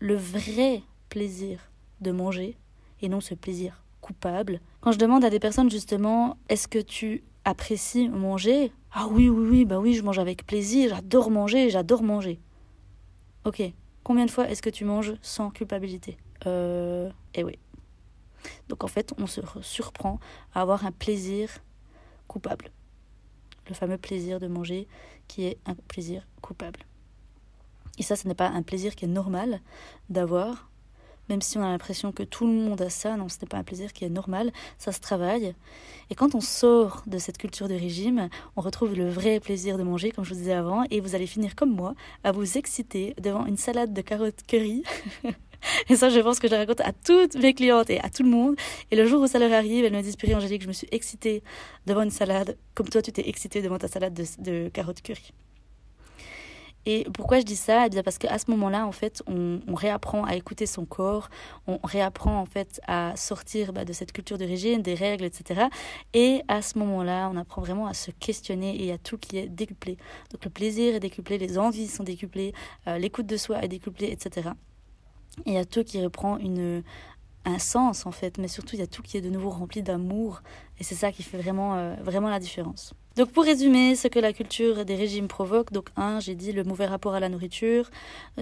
le 0.00 0.16
vrai 0.16 0.82
plaisir 1.08 1.70
de 2.00 2.10
manger 2.10 2.56
et 3.02 3.08
non 3.08 3.20
ce 3.20 3.34
plaisir 3.34 3.82
coupable. 4.00 4.60
Quand 4.80 4.92
je 4.92 4.98
demande 4.98 5.24
à 5.24 5.30
des 5.30 5.38
personnes 5.38 5.70
justement, 5.70 6.36
est-ce 6.48 6.68
que 6.68 6.78
tu 6.78 7.22
apprécies 7.44 8.08
manger? 8.08 8.72
Ah 8.92 9.06
oui, 9.10 9.28
oui, 9.28 9.48
oui, 9.48 9.64
bah 9.64 9.78
oui, 9.78 9.94
je 9.94 10.02
mange 10.02 10.18
avec 10.18 10.46
plaisir, 10.46 10.90
j'adore 10.90 11.30
manger, 11.30 11.70
j'adore 11.70 12.02
manger. 12.02 12.40
Ok, 13.44 13.62
combien 14.02 14.26
de 14.26 14.30
fois 14.30 14.48
est-ce 14.48 14.62
que 14.62 14.70
tu 14.70 14.84
manges 14.84 15.14
sans 15.22 15.50
culpabilité? 15.50 16.16
Euh. 16.46 17.10
Eh 17.34 17.44
oui. 17.44 17.58
Donc 18.68 18.84
en 18.84 18.88
fait, 18.88 19.12
on 19.18 19.26
se 19.26 19.40
surprend 19.62 20.18
à 20.54 20.62
avoir 20.62 20.84
un 20.84 20.92
plaisir 20.92 21.50
coupable. 22.28 22.70
Le 23.68 23.74
fameux 23.74 23.98
plaisir 23.98 24.40
de 24.40 24.48
manger 24.48 24.88
qui 25.28 25.44
est 25.44 25.58
un 25.66 25.74
plaisir 25.74 26.26
coupable. 26.40 26.80
Et 27.98 28.02
ça, 28.02 28.16
ce 28.16 28.26
n'est 28.26 28.34
pas 28.34 28.48
un 28.48 28.62
plaisir 28.62 28.94
qui 28.96 29.04
est 29.04 29.08
normal 29.08 29.60
d'avoir, 30.10 30.70
même 31.28 31.40
si 31.40 31.58
on 31.58 31.62
a 31.62 31.68
l'impression 31.68 32.12
que 32.12 32.22
tout 32.22 32.46
le 32.46 32.52
monde 32.52 32.80
a 32.82 32.90
ça, 32.90 33.16
non, 33.16 33.28
ce 33.28 33.38
n'est 33.40 33.48
pas 33.48 33.56
un 33.56 33.64
plaisir 33.64 33.92
qui 33.92 34.04
est 34.04 34.10
normal, 34.10 34.52
ça 34.78 34.92
se 34.92 35.00
travaille. 35.00 35.54
Et 36.10 36.14
quand 36.14 36.34
on 36.34 36.40
sort 36.40 37.02
de 37.06 37.18
cette 37.18 37.38
culture 37.38 37.68
de 37.68 37.74
régime, 37.74 38.28
on 38.56 38.60
retrouve 38.60 38.94
le 38.94 39.08
vrai 39.08 39.40
plaisir 39.40 39.78
de 39.78 39.82
manger, 39.82 40.10
comme 40.10 40.24
je 40.24 40.30
vous 40.34 40.40
disais 40.40 40.52
avant, 40.52 40.84
et 40.90 41.00
vous 41.00 41.14
allez 41.14 41.26
finir 41.26 41.54
comme 41.54 41.74
moi 41.74 41.94
à 42.24 42.32
vous 42.32 42.58
exciter 42.58 43.14
devant 43.20 43.46
une 43.46 43.56
salade 43.56 43.92
de 43.92 44.02
carottes 44.02 44.42
curry. 44.46 44.82
Et 45.88 45.96
ça, 45.96 46.08
je 46.08 46.18
pense 46.20 46.40
que 46.40 46.48
je 46.48 46.54
raconte 46.54 46.80
à 46.80 46.92
toutes 46.92 47.36
mes 47.36 47.54
clientes 47.54 47.88
et 47.88 48.00
à 48.00 48.10
tout 48.10 48.24
le 48.24 48.28
monde. 48.28 48.56
Et 48.90 48.96
le 48.96 49.06
jour 49.06 49.22
où 49.22 49.26
ça 49.28 49.38
leur 49.38 49.52
arrive, 49.52 49.84
elles 49.84 49.92
me 49.92 50.02
disent, 50.02 50.16
Purée 50.16 50.34
Angélique, 50.34 50.62
je 50.62 50.68
me 50.68 50.72
suis 50.72 50.88
excitée 50.90 51.42
devant 51.86 52.02
une 52.02 52.10
salade, 52.10 52.56
comme 52.74 52.88
toi, 52.88 53.00
tu 53.00 53.12
t'es 53.12 53.28
excitée 53.28 53.62
devant 53.62 53.78
ta 53.78 53.86
salade 53.86 54.12
de, 54.12 54.24
de 54.38 54.68
carottes 54.70 55.02
curry. 55.02 55.32
Et 56.84 57.06
pourquoi 57.14 57.38
je 57.38 57.44
dis 57.44 57.56
ça? 57.56 57.86
Eh 57.86 57.90
bien 57.90 58.02
parce 58.02 58.18
qu'à 58.18 58.38
ce 58.38 58.50
moment-là, 58.50 58.86
en 58.86 58.92
fait, 58.92 59.22
on, 59.26 59.60
réapprend 59.74 60.24
à 60.24 60.34
écouter 60.34 60.66
son 60.66 60.84
corps, 60.84 61.28
on 61.66 61.78
réapprend 61.82 62.40
en 62.40 62.44
fait 62.44 62.80
à 62.86 63.14
sortir 63.16 63.72
bah, 63.72 63.84
de 63.84 63.92
cette 63.92 64.12
culture 64.12 64.38
de 64.38 64.44
régime, 64.44 64.82
des 64.82 64.94
règles, 64.94 65.24
etc. 65.24 65.66
Et 66.12 66.42
à 66.48 66.62
ce 66.62 66.78
moment-là, 66.78 67.30
on 67.32 67.36
apprend 67.36 67.62
vraiment 67.62 67.86
à 67.86 67.94
se 67.94 68.10
questionner 68.10 68.84
et 68.84 68.92
à 68.92 68.98
tout 68.98 69.18
qui 69.18 69.38
est 69.38 69.48
décuplé. 69.48 69.96
Donc 70.30 70.44
le 70.44 70.50
plaisir 70.50 70.94
est 70.94 71.00
décuplé, 71.00 71.38
les 71.38 71.58
envies 71.58 71.88
sont 71.88 72.04
décuplées, 72.04 72.52
euh, 72.86 72.98
l'écoute 72.98 73.26
de 73.26 73.36
soi 73.36 73.62
est 73.62 73.68
décuplée, 73.68 74.10
etc. 74.10 74.50
Et 75.46 75.58
a 75.58 75.64
tout 75.64 75.82
qui 75.84 76.02
reprend 76.02 76.36
une, 76.38 76.82
un 77.44 77.58
sens 77.58 78.06
en 78.06 78.12
fait, 78.12 78.38
mais 78.38 78.48
surtout 78.48 78.76
il 78.76 78.80
y 78.80 78.84
a 78.84 78.86
tout 78.86 79.02
qui 79.02 79.16
est 79.16 79.20
de 79.22 79.30
nouveau 79.30 79.50
rempli 79.50 79.82
d'amour 79.82 80.42
et 80.78 80.84
c'est 80.84 80.94
ça 80.94 81.12
qui 81.12 81.22
fait 81.22 81.38
vraiment, 81.38 81.76
euh, 81.76 81.94
vraiment 82.02 82.28
la 82.28 82.38
différence. 82.38 82.94
Donc 83.16 83.30
pour 83.30 83.44
résumer 83.44 83.94
ce 83.94 84.08
que 84.08 84.18
la 84.18 84.32
culture 84.32 84.84
des 84.84 84.94
régimes 84.94 85.28
provoque, 85.28 85.72
donc 85.72 85.90
un, 85.96 86.18
j'ai 86.18 86.34
dit 86.34 86.52
le 86.52 86.64
mauvais 86.64 86.86
rapport 86.86 87.14
à 87.14 87.20
la 87.20 87.28
nourriture, 87.28 87.90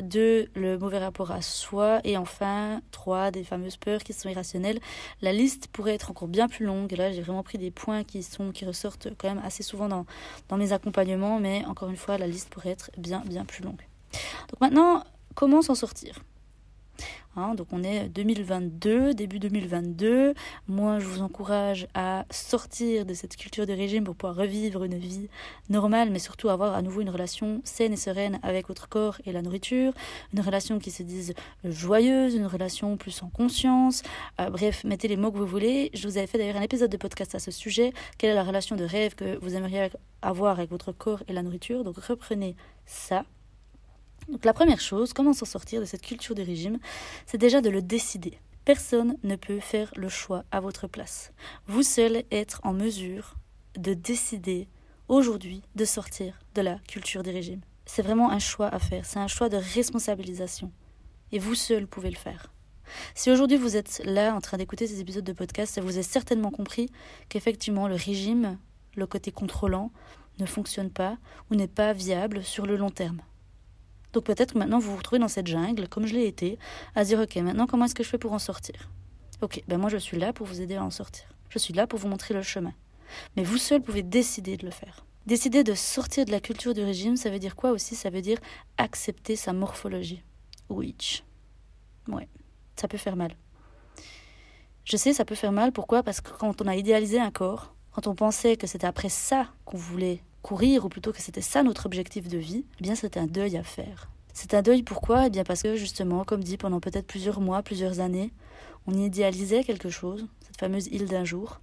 deux, 0.00 0.48
le 0.54 0.78
mauvais 0.78 0.98
rapport 0.98 1.32
à 1.32 1.42
soi 1.42 2.00
et 2.04 2.16
enfin 2.16 2.80
trois, 2.92 3.30
des 3.32 3.42
fameuses 3.42 3.76
peurs 3.76 4.04
qui 4.04 4.12
sont 4.12 4.28
irrationnelles. 4.28 4.78
La 5.22 5.32
liste 5.32 5.66
pourrait 5.68 5.94
être 5.94 6.10
encore 6.10 6.28
bien 6.28 6.48
plus 6.48 6.66
longue. 6.66 6.92
Là, 6.92 7.10
j'ai 7.10 7.22
vraiment 7.22 7.42
pris 7.42 7.58
des 7.58 7.72
points 7.72 8.04
qui 8.04 8.22
sont 8.22 8.52
qui 8.52 8.64
ressortent 8.64 9.08
quand 9.18 9.28
même 9.28 9.42
assez 9.44 9.62
souvent 9.62 9.88
dans, 9.88 10.06
dans 10.48 10.56
mes 10.56 10.72
accompagnements, 10.72 11.40
mais 11.40 11.64
encore 11.66 11.90
une 11.90 11.96
fois, 11.96 12.16
la 12.16 12.26
liste 12.26 12.48
pourrait 12.50 12.70
être 12.70 12.90
bien 12.96 13.22
bien 13.26 13.44
plus 13.44 13.64
longue. 13.64 13.80
Donc 14.50 14.60
maintenant, 14.60 15.02
comment 15.34 15.62
s'en 15.62 15.74
sortir? 15.74 16.20
Hein, 17.36 17.54
donc 17.54 17.68
on 17.70 17.84
est 17.84 18.08
2022, 18.08 19.14
début 19.14 19.38
2022. 19.38 20.34
Moi, 20.66 20.98
je 20.98 21.04
vous 21.06 21.22
encourage 21.22 21.86
à 21.94 22.24
sortir 22.30 23.06
de 23.06 23.14
cette 23.14 23.36
culture 23.36 23.66
de 23.66 23.72
régime 23.72 24.02
pour 24.02 24.16
pouvoir 24.16 24.36
revivre 24.36 24.82
une 24.82 24.98
vie 24.98 25.28
normale, 25.68 26.10
mais 26.10 26.18
surtout 26.18 26.48
avoir 26.48 26.74
à 26.74 26.82
nouveau 26.82 27.02
une 27.02 27.10
relation 27.10 27.60
saine 27.62 27.92
et 27.92 27.96
sereine 27.96 28.40
avec 28.42 28.66
votre 28.66 28.88
corps 28.88 29.18
et 29.26 29.32
la 29.32 29.42
nourriture, 29.42 29.92
une 30.34 30.40
relation 30.40 30.80
qui 30.80 30.90
se 30.90 31.04
dise 31.04 31.34
joyeuse, 31.62 32.34
une 32.34 32.46
relation 32.46 32.96
plus 32.96 33.22
en 33.22 33.28
conscience. 33.28 34.02
Euh, 34.40 34.50
bref, 34.50 34.82
mettez 34.82 35.06
les 35.06 35.16
mots 35.16 35.30
que 35.30 35.38
vous 35.38 35.46
voulez. 35.46 35.90
Je 35.94 36.08
vous 36.08 36.18
avais 36.18 36.26
fait 36.26 36.38
d'ailleurs 36.38 36.56
un 36.56 36.62
épisode 36.62 36.90
de 36.90 36.96
podcast 36.96 37.36
à 37.36 37.38
ce 37.38 37.52
sujet. 37.52 37.92
Quelle 38.18 38.30
est 38.30 38.34
la 38.34 38.44
relation 38.44 38.74
de 38.74 38.84
rêve 38.84 39.14
que 39.14 39.38
vous 39.40 39.54
aimeriez 39.54 39.90
avoir 40.20 40.58
avec 40.58 40.70
votre 40.70 40.90
corps 40.90 41.22
et 41.28 41.32
la 41.32 41.42
nourriture? 41.42 41.84
Donc 41.84 41.96
reprenez 41.98 42.56
ça 42.86 43.24
donc 44.28 44.44
la 44.44 44.52
première 44.52 44.80
chose, 44.80 45.12
comment 45.12 45.32
s'en 45.32 45.46
sortir 45.46 45.80
de 45.80 45.86
cette 45.86 46.02
culture 46.02 46.34
du 46.34 46.42
régime, 46.42 46.78
c'est 47.26 47.38
déjà 47.38 47.60
de 47.60 47.70
le 47.70 47.82
décider. 47.82 48.38
Personne 48.64 49.16
ne 49.22 49.36
peut 49.36 49.60
faire 49.60 49.90
le 49.96 50.08
choix 50.08 50.44
à 50.50 50.60
votre 50.60 50.86
place. 50.86 51.32
Vous 51.66 51.82
seul 51.82 52.24
être 52.30 52.60
en 52.62 52.72
mesure 52.72 53.36
de 53.76 53.94
décider 53.94 54.68
aujourd'hui 55.08 55.62
de 55.74 55.84
sortir 55.84 56.38
de 56.54 56.62
la 56.62 56.78
culture 56.86 57.22
du 57.22 57.30
régime. 57.30 57.60
C'est 57.86 58.02
vraiment 58.02 58.30
un 58.30 58.38
choix 58.38 58.68
à 58.68 58.78
faire, 58.78 59.04
c'est 59.04 59.18
un 59.18 59.26
choix 59.26 59.48
de 59.48 59.56
responsabilisation. 59.56 60.70
Et 61.32 61.38
vous 61.38 61.54
seul 61.54 61.86
pouvez 61.86 62.10
le 62.10 62.16
faire. 62.16 62.52
Si 63.14 63.30
aujourd'hui 63.30 63.56
vous 63.56 63.76
êtes 63.76 64.02
là 64.04 64.34
en 64.34 64.40
train 64.40 64.56
d'écouter 64.56 64.86
ces 64.86 65.00
épisodes 65.00 65.24
de 65.24 65.32
podcast, 65.32 65.80
vous 65.80 65.94
avez 65.94 66.02
certainement 66.02 66.50
compris 66.50 66.88
qu'effectivement 67.28 67.88
le 67.88 67.94
régime, 67.94 68.58
le 68.96 69.06
côté 69.06 69.32
contrôlant, 69.32 69.90
ne 70.38 70.46
fonctionne 70.46 70.90
pas 70.90 71.18
ou 71.50 71.54
n'est 71.54 71.68
pas 71.68 71.92
viable 71.92 72.44
sur 72.44 72.66
le 72.66 72.76
long 72.76 72.90
terme. 72.90 73.20
Donc 74.12 74.24
peut-être 74.24 74.56
maintenant 74.56 74.78
vous 74.78 74.90
vous 74.90 74.96
retrouvez 74.96 75.20
dans 75.20 75.28
cette 75.28 75.46
jungle, 75.46 75.88
comme 75.88 76.06
je 76.06 76.14
l'ai 76.14 76.26
été, 76.26 76.58
à 76.94 77.04
dire 77.04 77.20
ok, 77.20 77.36
maintenant 77.36 77.66
comment 77.66 77.84
est-ce 77.84 77.94
que 77.94 78.02
je 78.02 78.08
fais 78.08 78.18
pour 78.18 78.32
en 78.32 78.38
sortir? 78.38 78.90
Ok, 79.40 79.62
ben 79.68 79.78
moi 79.78 79.88
je 79.88 79.96
suis 79.96 80.18
là 80.18 80.32
pour 80.32 80.46
vous 80.46 80.60
aider 80.60 80.76
à 80.76 80.84
en 80.84 80.90
sortir. 80.90 81.24
Je 81.48 81.58
suis 81.58 81.74
là 81.74 81.86
pour 81.86 81.98
vous 81.98 82.08
montrer 82.08 82.34
le 82.34 82.42
chemin. 82.42 82.72
Mais 83.36 83.42
vous 83.42 83.58
seul 83.58 83.82
pouvez 83.82 84.02
décider 84.02 84.56
de 84.56 84.64
le 84.64 84.70
faire. 84.70 85.04
Décider 85.26 85.64
de 85.64 85.74
sortir 85.74 86.24
de 86.24 86.30
la 86.30 86.40
culture 86.40 86.74
du 86.74 86.82
régime, 86.82 87.16
ça 87.16 87.30
veut 87.30 87.38
dire 87.38 87.56
quoi 87.56 87.70
aussi? 87.70 87.94
Ça 87.94 88.10
veut 88.10 88.22
dire 88.22 88.38
accepter 88.78 89.36
sa 89.36 89.52
morphologie. 89.52 90.22
Which. 90.68 91.24
Ouais, 92.08 92.28
ça 92.76 92.88
peut 92.88 92.98
faire 92.98 93.16
mal. 93.16 93.34
Je 94.84 94.96
sais, 94.96 95.12
ça 95.12 95.24
peut 95.24 95.34
faire 95.34 95.52
mal. 95.52 95.72
Pourquoi? 95.72 96.02
Parce 96.02 96.20
que 96.20 96.30
quand 96.30 96.62
on 96.62 96.66
a 96.66 96.76
idéalisé 96.76 97.20
un 97.20 97.30
corps, 97.30 97.74
quand 97.92 98.06
on 98.06 98.14
pensait 98.14 98.56
que 98.56 98.66
c'était 98.66 98.86
après 98.86 99.08
ça 99.08 99.48
qu'on 99.64 99.76
voulait 99.76 100.22
courir, 100.42 100.84
ou 100.84 100.88
plutôt 100.88 101.12
que 101.12 101.20
c'était 101.20 101.40
ça 101.40 101.62
notre 101.62 101.86
objectif 101.86 102.28
de 102.28 102.38
vie, 102.38 102.64
eh 102.78 102.82
bien 102.82 102.94
c'est 102.94 103.16
un 103.16 103.26
deuil 103.26 103.56
à 103.56 103.62
faire. 103.62 104.08
C'est 104.32 104.54
un 104.54 104.62
deuil 104.62 104.82
pourquoi? 104.82 105.26
Eh 105.26 105.30
bien 105.30 105.44
parce 105.44 105.62
que 105.62 105.76
justement, 105.76 106.24
comme 106.24 106.42
dit, 106.42 106.56
pendant 106.56 106.80
peut-être 106.80 107.06
plusieurs 107.06 107.40
mois, 107.40 107.62
plusieurs 107.62 108.00
années, 108.00 108.32
on 108.86 108.94
idéalisait 108.94 109.64
quelque 109.64 109.90
chose, 109.90 110.26
cette 110.40 110.58
fameuse 110.58 110.86
île 110.86 111.06
d'un 111.06 111.24
jour. 111.24 111.60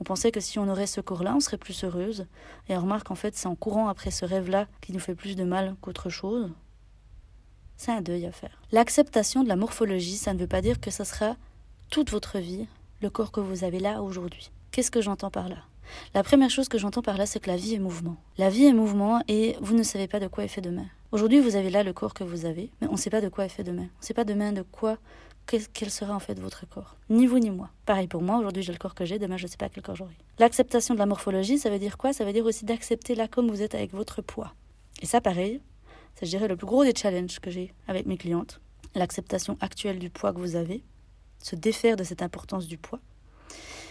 On 0.00 0.04
pensait 0.04 0.32
que 0.32 0.40
si 0.40 0.58
on 0.58 0.68
aurait 0.68 0.86
ce 0.86 1.00
corps-là, 1.00 1.34
on 1.34 1.40
serait 1.40 1.56
plus 1.56 1.84
heureuse. 1.84 2.26
Et 2.68 2.76
on 2.76 2.80
remarque 2.80 3.10
en 3.10 3.14
fait, 3.14 3.36
c'est 3.36 3.46
en 3.46 3.54
courant 3.54 3.88
après 3.88 4.10
ce 4.10 4.24
rêve-là 4.24 4.66
qui 4.80 4.92
nous 4.92 4.98
fait 4.98 5.14
plus 5.14 5.36
de 5.36 5.44
mal 5.44 5.74
qu'autre 5.80 6.10
chose. 6.10 6.50
C'est 7.76 7.92
un 7.92 8.00
deuil 8.00 8.26
à 8.26 8.32
faire. 8.32 8.60
L'acceptation 8.72 9.42
de 9.42 9.48
la 9.48 9.56
morphologie, 9.56 10.16
ça 10.16 10.34
ne 10.34 10.38
veut 10.38 10.46
pas 10.46 10.62
dire 10.62 10.80
que 10.80 10.90
ça 10.90 11.04
sera 11.04 11.36
toute 11.90 12.10
votre 12.10 12.38
vie 12.38 12.66
le 13.00 13.10
corps 13.10 13.32
que 13.32 13.40
vous 13.40 13.64
avez 13.64 13.78
là 13.78 14.02
aujourd'hui. 14.02 14.50
Qu'est-ce 14.70 14.90
que 14.90 15.00
j'entends 15.00 15.30
par 15.30 15.48
là? 15.48 15.58
La 16.14 16.22
première 16.22 16.50
chose 16.50 16.68
que 16.68 16.78
j'entends 16.78 17.02
par 17.02 17.16
là, 17.16 17.26
c'est 17.26 17.40
que 17.40 17.50
la 17.50 17.56
vie 17.56 17.74
est 17.74 17.78
mouvement. 17.78 18.16
La 18.38 18.50
vie 18.50 18.64
est 18.64 18.72
mouvement 18.72 19.22
et 19.28 19.56
vous 19.60 19.74
ne 19.74 19.82
savez 19.82 20.08
pas 20.08 20.20
de 20.20 20.26
quoi 20.26 20.44
est 20.44 20.48
fait 20.48 20.60
demain. 20.60 20.86
Aujourd'hui, 21.12 21.40
vous 21.40 21.56
avez 21.56 21.70
là 21.70 21.82
le 21.82 21.92
corps 21.92 22.14
que 22.14 22.24
vous 22.24 22.44
avez, 22.44 22.70
mais 22.80 22.88
on 22.88 22.92
ne 22.92 22.96
sait 22.96 23.10
pas 23.10 23.20
de 23.20 23.28
quoi 23.28 23.44
est 23.44 23.50
fait 23.50 23.62
demain. 23.64 23.88
On 23.96 24.00
ne 24.00 24.04
sait 24.04 24.14
pas 24.14 24.24
demain 24.24 24.52
de 24.52 24.62
quoi, 24.62 24.98
quel 25.46 25.90
sera 25.90 26.14
en 26.14 26.18
fait 26.18 26.38
votre 26.38 26.68
corps. 26.68 26.96
Ni 27.08 27.26
vous 27.26 27.38
ni 27.38 27.50
moi. 27.50 27.70
Pareil 27.84 28.08
pour 28.08 28.22
moi, 28.22 28.38
aujourd'hui 28.38 28.62
j'ai 28.62 28.72
le 28.72 28.78
corps 28.78 28.94
que 28.94 29.04
j'ai, 29.04 29.18
demain 29.18 29.36
je 29.36 29.44
ne 29.44 29.48
sais 29.48 29.56
pas 29.56 29.68
quel 29.68 29.82
corps 29.82 29.96
j'aurai. 29.96 30.16
L'acceptation 30.38 30.94
de 30.94 30.98
la 30.98 31.06
morphologie, 31.06 31.58
ça 31.58 31.70
veut 31.70 31.78
dire 31.78 31.96
quoi? 31.96 32.12
Ça 32.12 32.24
veut 32.24 32.32
dire 32.32 32.44
aussi 32.44 32.64
d'accepter 32.64 33.14
là 33.14 33.28
comme 33.28 33.48
vous 33.48 33.62
êtes 33.62 33.74
avec 33.74 33.92
votre 33.92 34.22
poids. 34.22 34.54
Et 35.02 35.06
ça, 35.06 35.20
pareil, 35.20 35.60
c'est 36.16 36.26
je 36.26 36.30
dirais 36.30 36.48
le 36.48 36.56
plus 36.56 36.66
gros 36.66 36.84
des 36.84 36.94
challenges 36.94 37.38
que 37.38 37.50
j'ai 37.50 37.72
avec 37.86 38.06
mes 38.06 38.16
clientes. 38.16 38.60
L'acceptation 38.94 39.56
actuelle 39.60 39.98
du 39.98 40.10
poids 40.10 40.32
que 40.32 40.38
vous 40.38 40.56
avez, 40.56 40.82
se 41.38 41.54
défaire 41.54 41.96
de 41.96 42.04
cette 42.04 42.22
importance 42.22 42.66
du 42.66 42.78
poids 42.78 43.00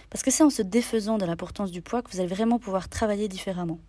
parce 0.09 0.23
que 0.23 0.31
c'est 0.31 0.43
en 0.43 0.49
se 0.49 0.61
défaisant 0.61 1.17
de 1.17 1.25
l'importance 1.25 1.71
du 1.71 1.81
poids 1.81 2.01
que 2.01 2.11
vous 2.11 2.19
allez 2.19 2.27
vraiment 2.27 2.59
pouvoir 2.59 2.89
travailler 2.89 3.27
différemment. 3.27 3.79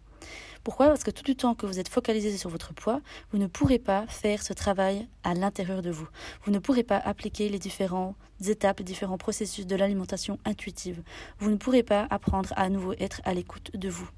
Pourquoi? 0.65 0.89
Parce 0.89 1.05
que 1.05 1.13
tout 1.13 1.23
le 1.29 1.37
temps 1.37 1.55
que 1.55 1.65
vous 1.65 1.79
êtes 1.79 1.89
focalisé 1.89 2.37
sur 2.37 2.51
votre 2.51 2.75
poids, 2.75 3.01
vous 3.31 3.39
ne 3.39 3.47
pourrez 3.47 3.79
pas 3.79 4.05
faire 4.09 4.43
ce 4.43 4.53
travail 4.53 5.07
à 5.23 5.33
l'intérieur 5.33 5.81
de 5.81 5.91
vous. 5.91 6.09
Vous 6.43 6.51
ne 6.51 6.59
pourrez 6.59 6.83
pas 6.83 6.99
appliquer 6.99 7.49
les 7.49 7.61
différentes 7.61 8.17
étapes, 8.45 8.81
les 8.81 8.85
différents 8.85 9.17
processus 9.17 9.67
de 9.67 9.77
l'alimentation 9.77 10.41
intuitive. 10.45 11.05
Vous 11.39 11.51
ne 11.51 11.57
pourrez 11.57 11.85
pas 11.85 12.09
apprendre 12.11 12.53
à 12.57 12.69
nouveau 12.69 12.95
être 12.99 13.21
à 13.25 13.33
l'écoute 13.33 13.77
de 13.77 13.89
vous. 13.89 14.11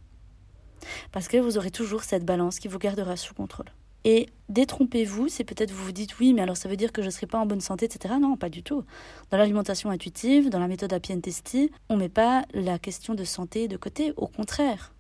Parce 1.13 1.29
que 1.29 1.37
vous 1.37 1.59
aurez 1.59 1.71
toujours 1.71 2.03
cette 2.03 2.25
balance 2.25 2.61
qui 2.61 2.69
vous 2.69 2.79
gardera 2.79 3.17
sous 3.17 3.35
contrôle. 3.35 3.69
Et 4.05 4.29
détrompez-vous, 4.49 5.29
c'est 5.29 5.45
peut-être 5.45 5.73
vous 5.73 5.85
vous 5.85 5.93
dites 5.93 6.19
oui, 6.19 6.33
mais 6.33 6.43
alors 6.43 6.57
ça 6.57 6.69
veut 6.69 6.77
dire 6.77 6.93
que 6.93 7.03
je 7.03 7.07
ne 7.07 7.11
serai 7.11 7.27
pas 7.27 7.39
en 7.39 7.47
bonne 7.47 7.61
santé, 7.61 7.87
etc. 7.87 8.15
Non, 8.21 8.37
pas 8.37 8.49
du 8.49 8.63
tout. 8.63 8.85
Dans 9.31 9.37
l'alimentation 9.37 9.91
intuitive, 9.91 10.51
dans 10.51 10.61
la 10.61 10.69
méthode 10.69 10.93
Happy 10.93 11.19
Testy, 11.21 11.71
on 11.89 11.95
ne 11.95 12.01
met 12.01 12.09
pas 12.09 12.45
la 12.55 12.79
question 12.79 13.15
de 13.15 13.25
santé 13.25 13.69
de 13.69 13.77
côté. 13.77 14.13
Au 14.17 14.27
contraire, 14.27 14.93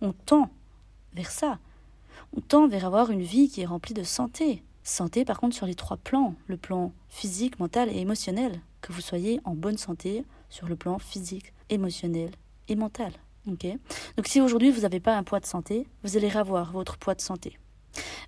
on 0.00 0.12
tend 0.12 0.50
vers 1.14 1.30
ça. 1.30 1.58
On 2.36 2.40
tend 2.40 2.68
vers 2.68 2.84
avoir 2.84 3.10
une 3.10 3.22
vie 3.22 3.48
qui 3.48 3.62
est 3.62 3.66
remplie 3.66 3.94
de 3.94 4.02
santé. 4.02 4.62
Santé, 4.82 5.24
par 5.24 5.38
contre, 5.38 5.54
sur 5.54 5.66
les 5.66 5.74
trois 5.74 5.98
plans 5.98 6.34
le 6.46 6.56
plan 6.56 6.92
physique, 7.08 7.58
mental 7.58 7.90
et 7.90 7.98
émotionnel. 7.98 8.60
Que 8.80 8.92
vous 8.92 9.00
soyez 9.00 9.40
en 9.44 9.54
bonne 9.54 9.76
santé 9.76 10.24
sur 10.48 10.68
le 10.68 10.76
plan 10.76 10.98
physique, 10.98 11.52
émotionnel 11.68 12.30
et 12.68 12.76
mental. 12.76 13.12
Ok? 13.46 13.66
Donc, 14.16 14.26
si 14.26 14.40
aujourd'hui 14.40 14.70
vous 14.70 14.82
n'avez 14.82 15.00
pas 15.00 15.16
un 15.16 15.24
poids 15.24 15.40
de 15.40 15.46
santé, 15.46 15.86
vous 16.04 16.16
allez 16.16 16.34
avoir 16.36 16.72
votre 16.72 16.96
poids 16.96 17.14
de 17.14 17.20
santé. 17.20 17.58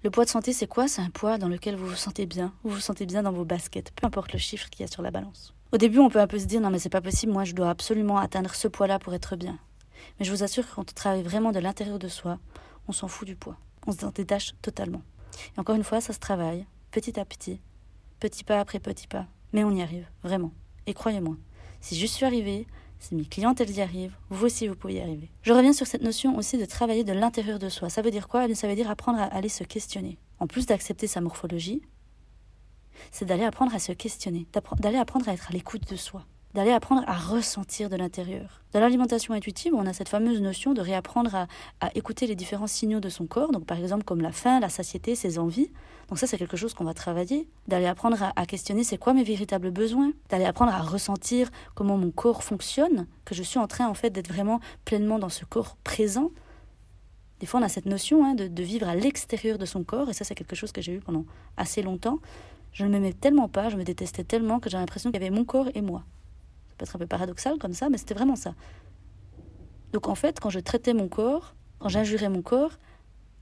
Le 0.02 0.10
poids 0.10 0.24
de 0.24 0.30
santé, 0.30 0.54
c'est 0.54 0.66
quoi? 0.66 0.88
C'est 0.88 1.02
un 1.02 1.10
poids 1.10 1.36
dans 1.36 1.48
lequel 1.48 1.76
vous 1.76 1.86
vous 1.86 1.94
sentez 1.94 2.24
bien, 2.24 2.54
vous 2.64 2.70
vous 2.70 2.80
sentez 2.80 3.04
bien 3.04 3.22
dans 3.22 3.32
vos 3.32 3.44
baskets, 3.44 3.92
peu 3.94 4.06
importe 4.06 4.32
le 4.32 4.38
chiffre 4.38 4.70
qu'il 4.70 4.80
y 4.80 4.88
a 4.88 4.90
sur 4.90 5.02
la 5.02 5.10
balance. 5.10 5.52
Au 5.72 5.76
début, 5.76 5.98
on 5.98 6.08
peut 6.08 6.20
un 6.20 6.26
peu 6.26 6.38
se 6.38 6.46
dire 6.46 6.62
non 6.62 6.70
mais 6.70 6.78
c'est 6.78 6.88
pas 6.88 7.02
possible, 7.02 7.32
moi 7.32 7.44
je 7.44 7.52
dois 7.52 7.68
absolument 7.68 8.16
atteindre 8.16 8.54
ce 8.54 8.66
poids-là 8.66 8.98
pour 8.98 9.12
être 9.12 9.36
bien. 9.36 9.58
Mais 10.18 10.24
je 10.24 10.30
vous 10.30 10.42
assure 10.42 10.66
que 10.66 10.74
quand 10.74 10.90
on 10.90 10.94
travaille 10.94 11.22
vraiment 11.22 11.52
de 11.52 11.58
l'intérieur 11.58 11.98
de 11.98 12.08
soi, 12.08 12.38
on 12.88 12.92
s'en 12.92 13.08
fout 13.08 13.28
du 13.28 13.36
poids. 13.36 13.58
On 13.86 13.92
s'en 13.92 14.10
détache 14.10 14.54
totalement. 14.62 15.02
Et 15.54 15.60
encore 15.60 15.76
une 15.76 15.84
fois, 15.84 16.00
ça 16.00 16.14
se 16.14 16.18
travaille, 16.18 16.64
petit 16.92 17.20
à 17.20 17.26
petit, 17.26 17.60
petit 18.20 18.42
pas 18.42 18.58
après 18.58 18.80
petit 18.80 19.06
pas. 19.06 19.26
Mais 19.52 19.64
on 19.64 19.70
y 19.70 19.82
arrive, 19.82 20.06
vraiment. 20.22 20.52
Et 20.86 20.94
croyez-moi, 20.94 21.36
si 21.82 21.94
je 21.98 22.06
suis 22.06 22.24
arrivée, 22.24 22.66
si 23.00 23.14
mes 23.14 23.24
clientes 23.24 23.60
elles 23.60 23.70
y 23.70 23.80
arrivent, 23.80 24.14
vous 24.28 24.46
aussi 24.46 24.68
vous 24.68 24.76
pouvez 24.76 24.94
y 24.94 25.00
arriver. 25.00 25.30
Je 25.42 25.52
reviens 25.52 25.72
sur 25.72 25.86
cette 25.86 26.02
notion 26.02 26.36
aussi 26.36 26.58
de 26.58 26.66
travailler 26.66 27.02
de 27.02 27.12
l'intérieur 27.12 27.58
de 27.58 27.68
soi. 27.68 27.88
Ça 27.88 28.02
veut 28.02 28.10
dire 28.10 28.28
quoi? 28.28 28.54
Ça 28.54 28.68
veut 28.68 28.76
dire 28.76 28.90
apprendre 28.90 29.18
à 29.18 29.24
aller 29.24 29.48
se 29.48 29.64
questionner. 29.64 30.18
En 30.38 30.46
plus 30.46 30.66
d'accepter 30.66 31.06
sa 31.06 31.20
morphologie, 31.20 31.82
c'est 33.10 33.24
d'aller 33.24 33.44
apprendre 33.44 33.74
à 33.74 33.78
se 33.78 33.92
questionner, 33.92 34.46
d'aller 34.78 34.98
apprendre 34.98 35.28
à 35.28 35.32
être 35.32 35.48
à 35.48 35.52
l'écoute 35.52 35.90
de 35.90 35.96
soi 35.96 36.26
d'aller 36.54 36.72
apprendre 36.72 37.02
à 37.06 37.14
ressentir 37.14 37.88
de 37.88 37.96
l'intérieur. 37.96 38.62
Dans 38.72 38.80
l'alimentation 38.80 39.34
intuitive, 39.34 39.74
on 39.74 39.86
a 39.86 39.92
cette 39.92 40.08
fameuse 40.08 40.40
notion 40.40 40.74
de 40.74 40.80
réapprendre 40.80 41.34
à, 41.34 41.46
écouter 41.94 42.26
les 42.26 42.34
différents 42.34 42.66
signaux 42.66 43.00
de 43.00 43.08
son 43.08 43.26
corps, 43.26 43.52
donc 43.52 43.66
par 43.66 43.78
exemple 43.78 44.04
comme 44.04 44.20
la 44.20 44.32
faim, 44.32 44.60
la 44.60 44.68
satiété, 44.68 45.14
ses 45.14 45.38
envies. 45.38 45.70
Donc 46.08 46.18
ça, 46.18 46.26
c'est 46.26 46.38
quelque 46.38 46.56
chose 46.56 46.74
qu'on 46.74 46.84
va 46.84 46.94
travailler. 46.94 47.48
D'aller 47.68 47.86
apprendre 47.86 48.16
à, 48.34 48.46
questionner 48.46 48.84
c'est 48.84 48.98
quoi 48.98 49.14
mes 49.14 49.22
véritables 49.22 49.70
besoins, 49.70 50.12
d'aller 50.28 50.44
apprendre 50.44 50.72
à 50.72 50.82
ressentir 50.82 51.50
comment 51.74 51.96
mon 51.96 52.10
corps 52.10 52.42
fonctionne, 52.42 53.06
que 53.24 53.34
je 53.34 53.42
suis 53.42 53.58
en 53.58 53.66
train 53.66 53.88
en 53.88 53.94
fait 53.94 54.10
d'être 54.10 54.28
vraiment 54.28 54.60
pleinement 54.84 55.18
dans 55.18 55.28
ce 55.28 55.44
corps 55.44 55.76
présent. 55.84 56.30
Des 57.38 57.46
fois, 57.46 57.60
on 57.60 57.62
a 57.62 57.68
cette 57.68 57.86
notion 57.86 58.24
hein, 58.24 58.34
de, 58.34 58.48
de 58.48 58.62
vivre 58.62 58.88
à 58.88 58.94
l'extérieur 58.94 59.56
de 59.56 59.64
son 59.64 59.82
corps, 59.82 60.10
et 60.10 60.12
ça, 60.12 60.24
c'est 60.24 60.34
quelque 60.34 60.56
chose 60.56 60.72
que 60.72 60.82
j'ai 60.82 60.94
eu 60.94 61.00
pendant 61.00 61.24
assez 61.56 61.80
longtemps. 61.80 62.18
Je 62.72 62.84
ne 62.84 62.90
m'aimais 62.90 63.14
tellement 63.14 63.48
pas, 63.48 63.68
je 63.68 63.76
me 63.76 63.84
détestais 63.84 64.24
tellement 64.24 64.60
que 64.60 64.68
j'ai 64.68 64.76
l'impression 64.76 65.10
qu'il 65.10 65.20
y 65.20 65.24
avait 65.24 65.34
mon 65.34 65.44
corps 65.44 65.68
et 65.74 65.80
moi 65.80 66.04
peut 66.80 66.84
être 66.84 66.96
un 66.96 66.98
peu 66.98 67.06
paradoxal 67.06 67.58
comme 67.58 67.74
ça, 67.74 67.88
mais 67.90 67.98
c'était 67.98 68.14
vraiment 68.14 68.36
ça. 68.36 68.54
Donc 69.92 70.08
en 70.08 70.14
fait, 70.14 70.40
quand 70.40 70.50
je 70.50 70.60
traitais 70.60 70.94
mon 70.94 71.08
corps, 71.08 71.54
quand 71.78 71.88
j'injurais 71.88 72.28
mon 72.28 72.42
corps, 72.42 72.78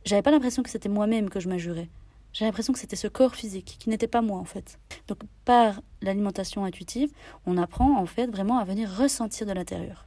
j'avais 0.05 0.23
pas 0.23 0.31
l'impression 0.31 0.63
que 0.63 0.71
c'était 0.71 0.89
moi-même 0.89 1.31
que 1.31 1.41
je 1.41 1.49
m'injurais. 1.49 1.89
J'ai 2.33 2.45
l'impression 2.45 2.73
que 2.73 2.79
c'était 2.79 2.97
ce 2.97 3.09
corps 3.09 3.35
physique 3.35 3.77
qui 3.79 3.89
n'était 3.89 4.07
pas 4.07 4.23
moi 4.23 4.39
en 4.39 4.45
fait. 4.45 4.79
Donc 5.07 5.19
par 5.45 5.81
l'alimentation 6.03 6.65
intuitive, 6.65 7.11
on 7.47 7.57
apprend 7.57 7.99
en 7.99 8.07
fait 8.07 8.27
vraiment 8.27 8.59
à 8.59 8.65
venir 8.65 8.91
ressentir 8.91 9.47
de 9.47 9.53
l'intérieur. 9.53 10.07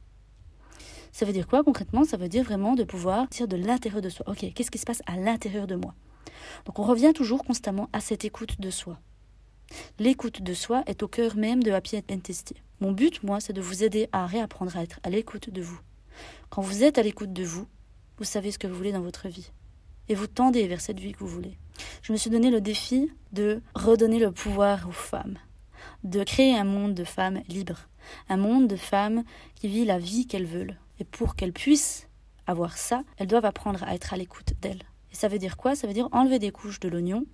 Ça 1.12 1.26
veut 1.26 1.34
dire 1.34 1.48
quoi 1.48 1.64
concrètement? 1.64 2.04
Ça 2.04 2.18
veut 2.18 2.30
dire 2.30 2.44
vraiment 2.44 2.76
de 2.76 2.84
pouvoir 2.84 3.28
tirer 3.30 3.48
de 3.48 3.58
l'intérieur 3.58 4.02
de 4.02 4.10
soi. 4.10 4.26
Ok, 4.30 4.46
qu'est-ce 4.54 4.72
qui 4.72 4.78
se 4.78 4.86
passe 4.86 5.02
à 5.08 5.18
l'intérieur 5.18 5.68
de 5.68 5.76
moi? 5.76 5.94
Donc 6.66 6.80
on 6.80 6.84
revient 6.84 7.14
toujours 7.14 7.44
constamment 7.44 7.90
à 7.92 8.00
cette 8.00 8.24
écoute 8.24 8.62
de 8.62 8.70
soi. 8.70 9.00
L'écoute 10.00 10.42
de 10.42 10.54
soi 10.54 10.84
est 10.86 11.04
au 11.04 11.08
cœur 11.08 11.36
même 11.36 11.64
de 11.64 11.72
Happy 11.72 11.98
and 11.98 12.02
Mon 12.82 12.92
but, 12.92 13.22
moi, 13.22 13.39
c'est 13.39 13.54
de 13.54 13.62
vous 13.62 13.84
aider 13.84 14.10
à 14.12 14.26
réapprendre 14.26 14.76
à 14.76 14.82
être 14.82 15.00
à 15.04 15.12
l'écoute 15.12 15.52
de 15.52 15.62
vous. 15.62 15.80
Quand 16.50 16.63
vous 16.63 16.84
êtes 16.84 16.98
à 16.98 17.04
l'écoute 17.04 17.32
de 17.32 17.44
vous, 17.44 17.67
vous 18.17 18.24
savez 18.24 18.52
ce 18.52 18.58
que 18.58 18.65
vous 18.65 18.74
voulez 18.74 18.91
dans 18.91 19.02
votre 19.02 19.28
vie. 19.28 19.52
Et 20.10 20.15
vous 20.15 20.26
tendez 20.26 20.67
vers 20.67 20.82
cette 20.82 21.00
vie 21.00 21.12
que 21.12 21.20
vous 21.20 21.28
voulez. 21.28 21.60
Je 22.02 22.12
me 22.12 22.17
suis 22.17 22.32
donné 22.32 22.50
le 22.50 22.60
défi 22.60 23.12
de 23.34 23.62
redonner 23.76 24.17
le 24.17 24.32
pouvoir 24.32 24.89
aux 24.89 24.94
femmes. 24.94 25.38
De 26.04 26.24
créer 26.24 26.56
un 26.56 26.63
monde 26.63 26.96
de 26.96 27.04
femmes 27.04 27.44
libres. 27.48 27.88
Un 28.30 28.38
monde 28.38 28.67
de 28.67 28.76
femmes 28.76 29.24
qui 29.54 29.67
vit 29.67 29.86
la 29.86 30.00
vie 30.00 30.26
qu'elles 30.26 30.48
veulent. 30.48 30.78
Et 31.00 31.04
pour 31.04 31.36
qu'elles 31.36 31.54
puissent 31.54 32.10
avoir 32.48 32.80
ça, 32.80 33.04
elles 33.17 33.28
doivent 33.28 33.46
apprendre 33.46 33.84
à 33.84 33.94
être 33.94 34.12
à 34.12 34.17
l'écoute 34.17 34.54
d'elles. 34.60 34.84
Et 35.12 35.15
ça 35.15 35.28
veut 35.28 35.38
dire 35.38 35.56
quoi? 35.56 35.76
Ça 35.76 35.86
veut 35.86 35.94
dire 35.94 36.10
enlever 36.12 36.39
des 36.39 36.52
couches 36.52 36.80
de 36.80 36.89
l'oignon 36.89 37.26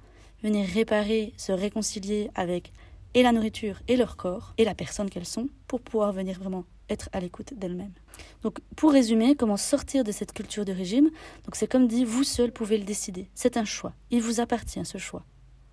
venir 0.44 0.68
réparer, 0.68 1.34
se 1.38 1.52
réconcilier 1.52 2.30
avec 2.36 2.74
et 3.18 3.24
la 3.24 3.32
nourriture 3.32 3.82
et 3.88 3.96
leur 3.96 4.16
corps 4.16 4.54
et 4.60 4.64
la 4.64 4.76
personne 4.76 5.10
qu'elles 5.10 5.26
sont 5.26 5.50
pour 5.68 5.82
pouvoir 5.82 6.12
venir 6.12 6.38
vraiment 6.38 6.66
être 6.88 7.10
à 7.14 7.20
l'écoute 7.20 7.56
d'elles-mêmes. 7.56 7.96
Donc 8.44 8.60
pour 8.76 8.92
résumer, 8.92 9.36
comment 9.36 9.58
sortir 9.58 10.04
de 10.04 10.12
cette 10.12 10.34
culture 10.34 10.66
de 10.66 10.72
régime 10.72 11.10
Donc 11.46 11.56
c'est 11.56 11.66
comme 11.66 11.88
dit, 11.88 12.06
vous 12.06 12.24
seul 12.24 12.52
pouvez 12.52 12.78
le 12.78 12.84
décider. 12.84 13.28
C'est 13.34 13.58
un 13.58 13.66
choix. 13.66 13.94
Il 14.12 14.22
vous 14.22 14.40
appartient 14.40 14.86
ce 14.86 15.00
choix. 15.00 15.26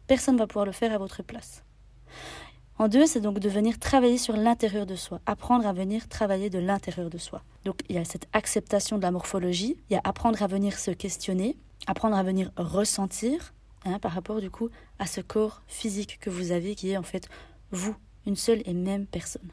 Personne 0.06 0.36
ne 0.36 0.38
va 0.38 0.46
pouvoir 0.46 0.64
le 0.64 0.72
faire 0.72 0.94
à 0.94 0.96
votre 0.96 1.22
place. 1.22 1.62
En 2.78 2.88
deux, 2.88 3.04
c'est 3.04 3.20
donc 3.20 3.38
de 3.40 3.48
venir 3.50 3.78
travailler 3.78 4.16
sur 4.16 4.38
l'intérieur 4.38 4.86
de 4.86 4.96
soi, 4.96 5.20
apprendre 5.26 5.66
à 5.66 5.74
venir 5.74 6.08
travailler 6.08 6.48
de 6.48 6.58
l'intérieur 6.58 7.10
de 7.10 7.18
soi. 7.18 7.42
Donc 7.66 7.80
il 7.90 7.96
y 7.96 7.98
a 7.98 8.06
cette 8.06 8.26
acceptation 8.32 8.96
de 8.96 9.02
la 9.02 9.10
morphologie, 9.10 9.76
il 9.90 9.92
y 9.92 9.96
a 9.96 10.00
apprendre 10.02 10.42
à 10.42 10.46
venir 10.46 10.78
se 10.78 10.92
questionner, 10.92 11.58
apprendre 11.86 12.16
à 12.16 12.22
venir 12.22 12.52
ressentir, 12.56 13.52
Hein, 13.86 13.98
par 13.98 14.12
rapport 14.12 14.40
du 14.40 14.50
coup 14.50 14.70
à 14.98 15.06
ce 15.06 15.20
corps 15.20 15.62
physique 15.66 16.18
que 16.18 16.30
vous 16.30 16.52
avez 16.52 16.74
qui 16.74 16.90
est 16.90 16.96
en 16.96 17.02
fait 17.02 17.28
vous, 17.70 17.94
une 18.26 18.36
seule 18.36 18.62
et 18.64 18.72
même 18.72 19.06
personne. 19.06 19.50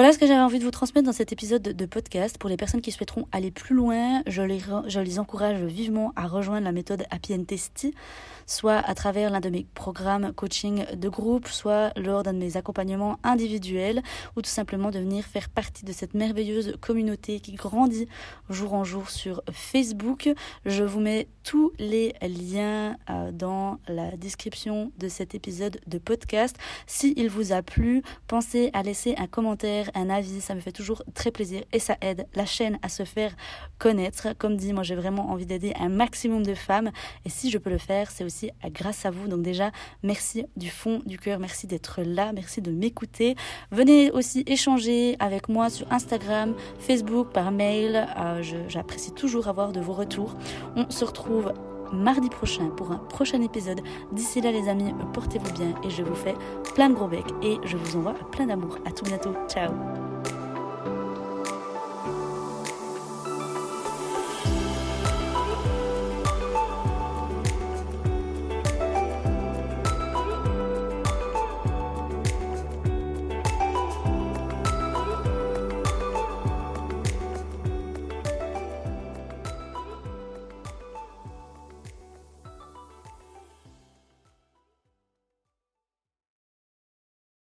Voilà 0.00 0.14
ce 0.14 0.18
que 0.18 0.26
j'avais 0.26 0.40
envie 0.40 0.58
de 0.58 0.64
vous 0.64 0.70
transmettre 0.70 1.04
dans 1.04 1.12
cet 1.12 1.30
épisode 1.30 1.60
de 1.60 1.84
podcast. 1.84 2.38
Pour 2.38 2.48
les 2.48 2.56
personnes 2.56 2.80
qui 2.80 2.90
souhaiteront 2.90 3.28
aller 3.32 3.50
plus 3.50 3.74
loin, 3.74 4.22
je 4.26 4.40
les, 4.40 5.18
encourage 5.18 5.60
vivement 5.60 6.14
à 6.16 6.26
rejoindre 6.26 6.64
la 6.64 6.72
méthode 6.72 7.04
Happy 7.10 7.34
and 7.34 7.44
Testy, 7.44 7.92
soit 8.46 8.78
à 8.78 8.94
travers 8.94 9.28
l'un 9.28 9.40
de 9.40 9.50
mes 9.50 9.66
programmes 9.74 10.32
coaching 10.32 10.86
de 10.96 11.08
groupe, 11.10 11.48
soit 11.48 11.92
lors 11.98 12.22
d'un 12.22 12.32
de 12.32 12.38
mes 12.38 12.56
accompagnements 12.56 13.18
individuels, 13.24 14.00
ou 14.38 14.40
tout 14.40 14.48
simplement 14.48 14.90
de 14.90 15.00
venir 15.00 15.22
faire 15.22 15.50
partie 15.50 15.84
de 15.84 15.92
cette 15.92 16.14
merveilleuse 16.14 16.76
communauté 16.80 17.40
qui 17.40 17.52
grandit 17.52 18.08
jour 18.48 18.72
en 18.72 18.84
jour 18.84 19.10
sur 19.10 19.42
Facebook. 19.52 20.30
Je 20.64 20.82
vous 20.82 21.00
mets 21.00 21.28
tous 21.42 21.72
les 21.78 22.14
liens 22.22 22.96
euh, 23.10 23.32
dans 23.32 23.78
la 23.86 24.16
description 24.16 24.92
de 24.96 25.08
cet 25.08 25.34
épisode 25.34 25.78
de 25.86 25.98
podcast. 25.98 26.56
Si 26.86 27.12
il 27.18 27.28
vous 27.28 27.52
a 27.52 27.60
plu, 27.60 28.02
pensez 28.28 28.70
à 28.72 28.82
laisser 28.82 29.14
un 29.18 29.26
un 29.94 30.10
avis, 30.10 30.40
ça 30.40 30.54
me 30.54 30.60
fait 30.60 30.72
toujours 30.72 31.02
très 31.14 31.30
plaisir 31.30 31.62
et 31.72 31.78
ça 31.78 31.96
aide 32.00 32.26
la 32.34 32.46
chaîne 32.46 32.78
à 32.82 32.88
se 32.88 33.04
faire 33.04 33.34
connaître. 33.78 34.28
Comme 34.38 34.56
dit, 34.56 34.72
moi 34.72 34.82
j'ai 34.82 34.94
vraiment 34.94 35.30
envie 35.30 35.46
d'aider 35.46 35.72
un 35.78 35.88
maximum 35.88 36.42
de 36.42 36.54
femmes 36.54 36.90
et 37.24 37.28
si 37.28 37.50
je 37.50 37.58
peux 37.58 37.70
le 37.70 37.78
faire, 37.78 38.10
c'est 38.10 38.24
aussi 38.24 38.50
grâce 38.66 39.06
à 39.06 39.10
vous. 39.10 39.28
Donc 39.28 39.42
déjà, 39.42 39.70
merci 40.02 40.44
du 40.56 40.70
fond 40.70 41.00
du 41.06 41.18
cœur, 41.18 41.38
merci 41.38 41.66
d'être 41.66 42.02
là, 42.02 42.32
merci 42.32 42.60
de 42.60 42.70
m'écouter. 42.70 43.36
Venez 43.70 44.10
aussi 44.10 44.44
échanger 44.46 45.16
avec 45.18 45.48
moi 45.48 45.70
sur 45.70 45.90
Instagram, 45.92 46.54
Facebook, 46.78 47.32
par 47.32 47.52
mail. 47.52 48.06
Euh, 48.18 48.42
j'apprécie 48.68 49.12
toujours 49.12 49.48
avoir 49.48 49.72
de 49.72 49.80
vos 49.80 49.92
retours. 49.92 50.36
On 50.76 50.88
se 50.90 51.04
retrouve 51.04 51.52
mardi 51.92 52.28
prochain 52.28 52.68
pour 52.76 52.92
un 52.92 52.98
prochain 52.98 53.40
épisode. 53.42 53.80
D'ici 54.12 54.40
là 54.40 54.50
les 54.52 54.68
amis, 54.68 54.94
portez-vous 55.12 55.52
bien 55.52 55.74
et 55.84 55.90
je 55.90 56.02
vous 56.02 56.14
fais 56.14 56.34
plein 56.74 56.90
de 56.90 56.94
gros 56.94 57.08
becs 57.08 57.24
et 57.42 57.58
je 57.64 57.76
vous 57.76 57.96
envoie 57.96 58.14
plein 58.32 58.46
d'amour. 58.46 58.78
À 58.84 58.92
tout 58.92 59.04
bientôt. 59.04 59.34
Ciao 59.48 59.70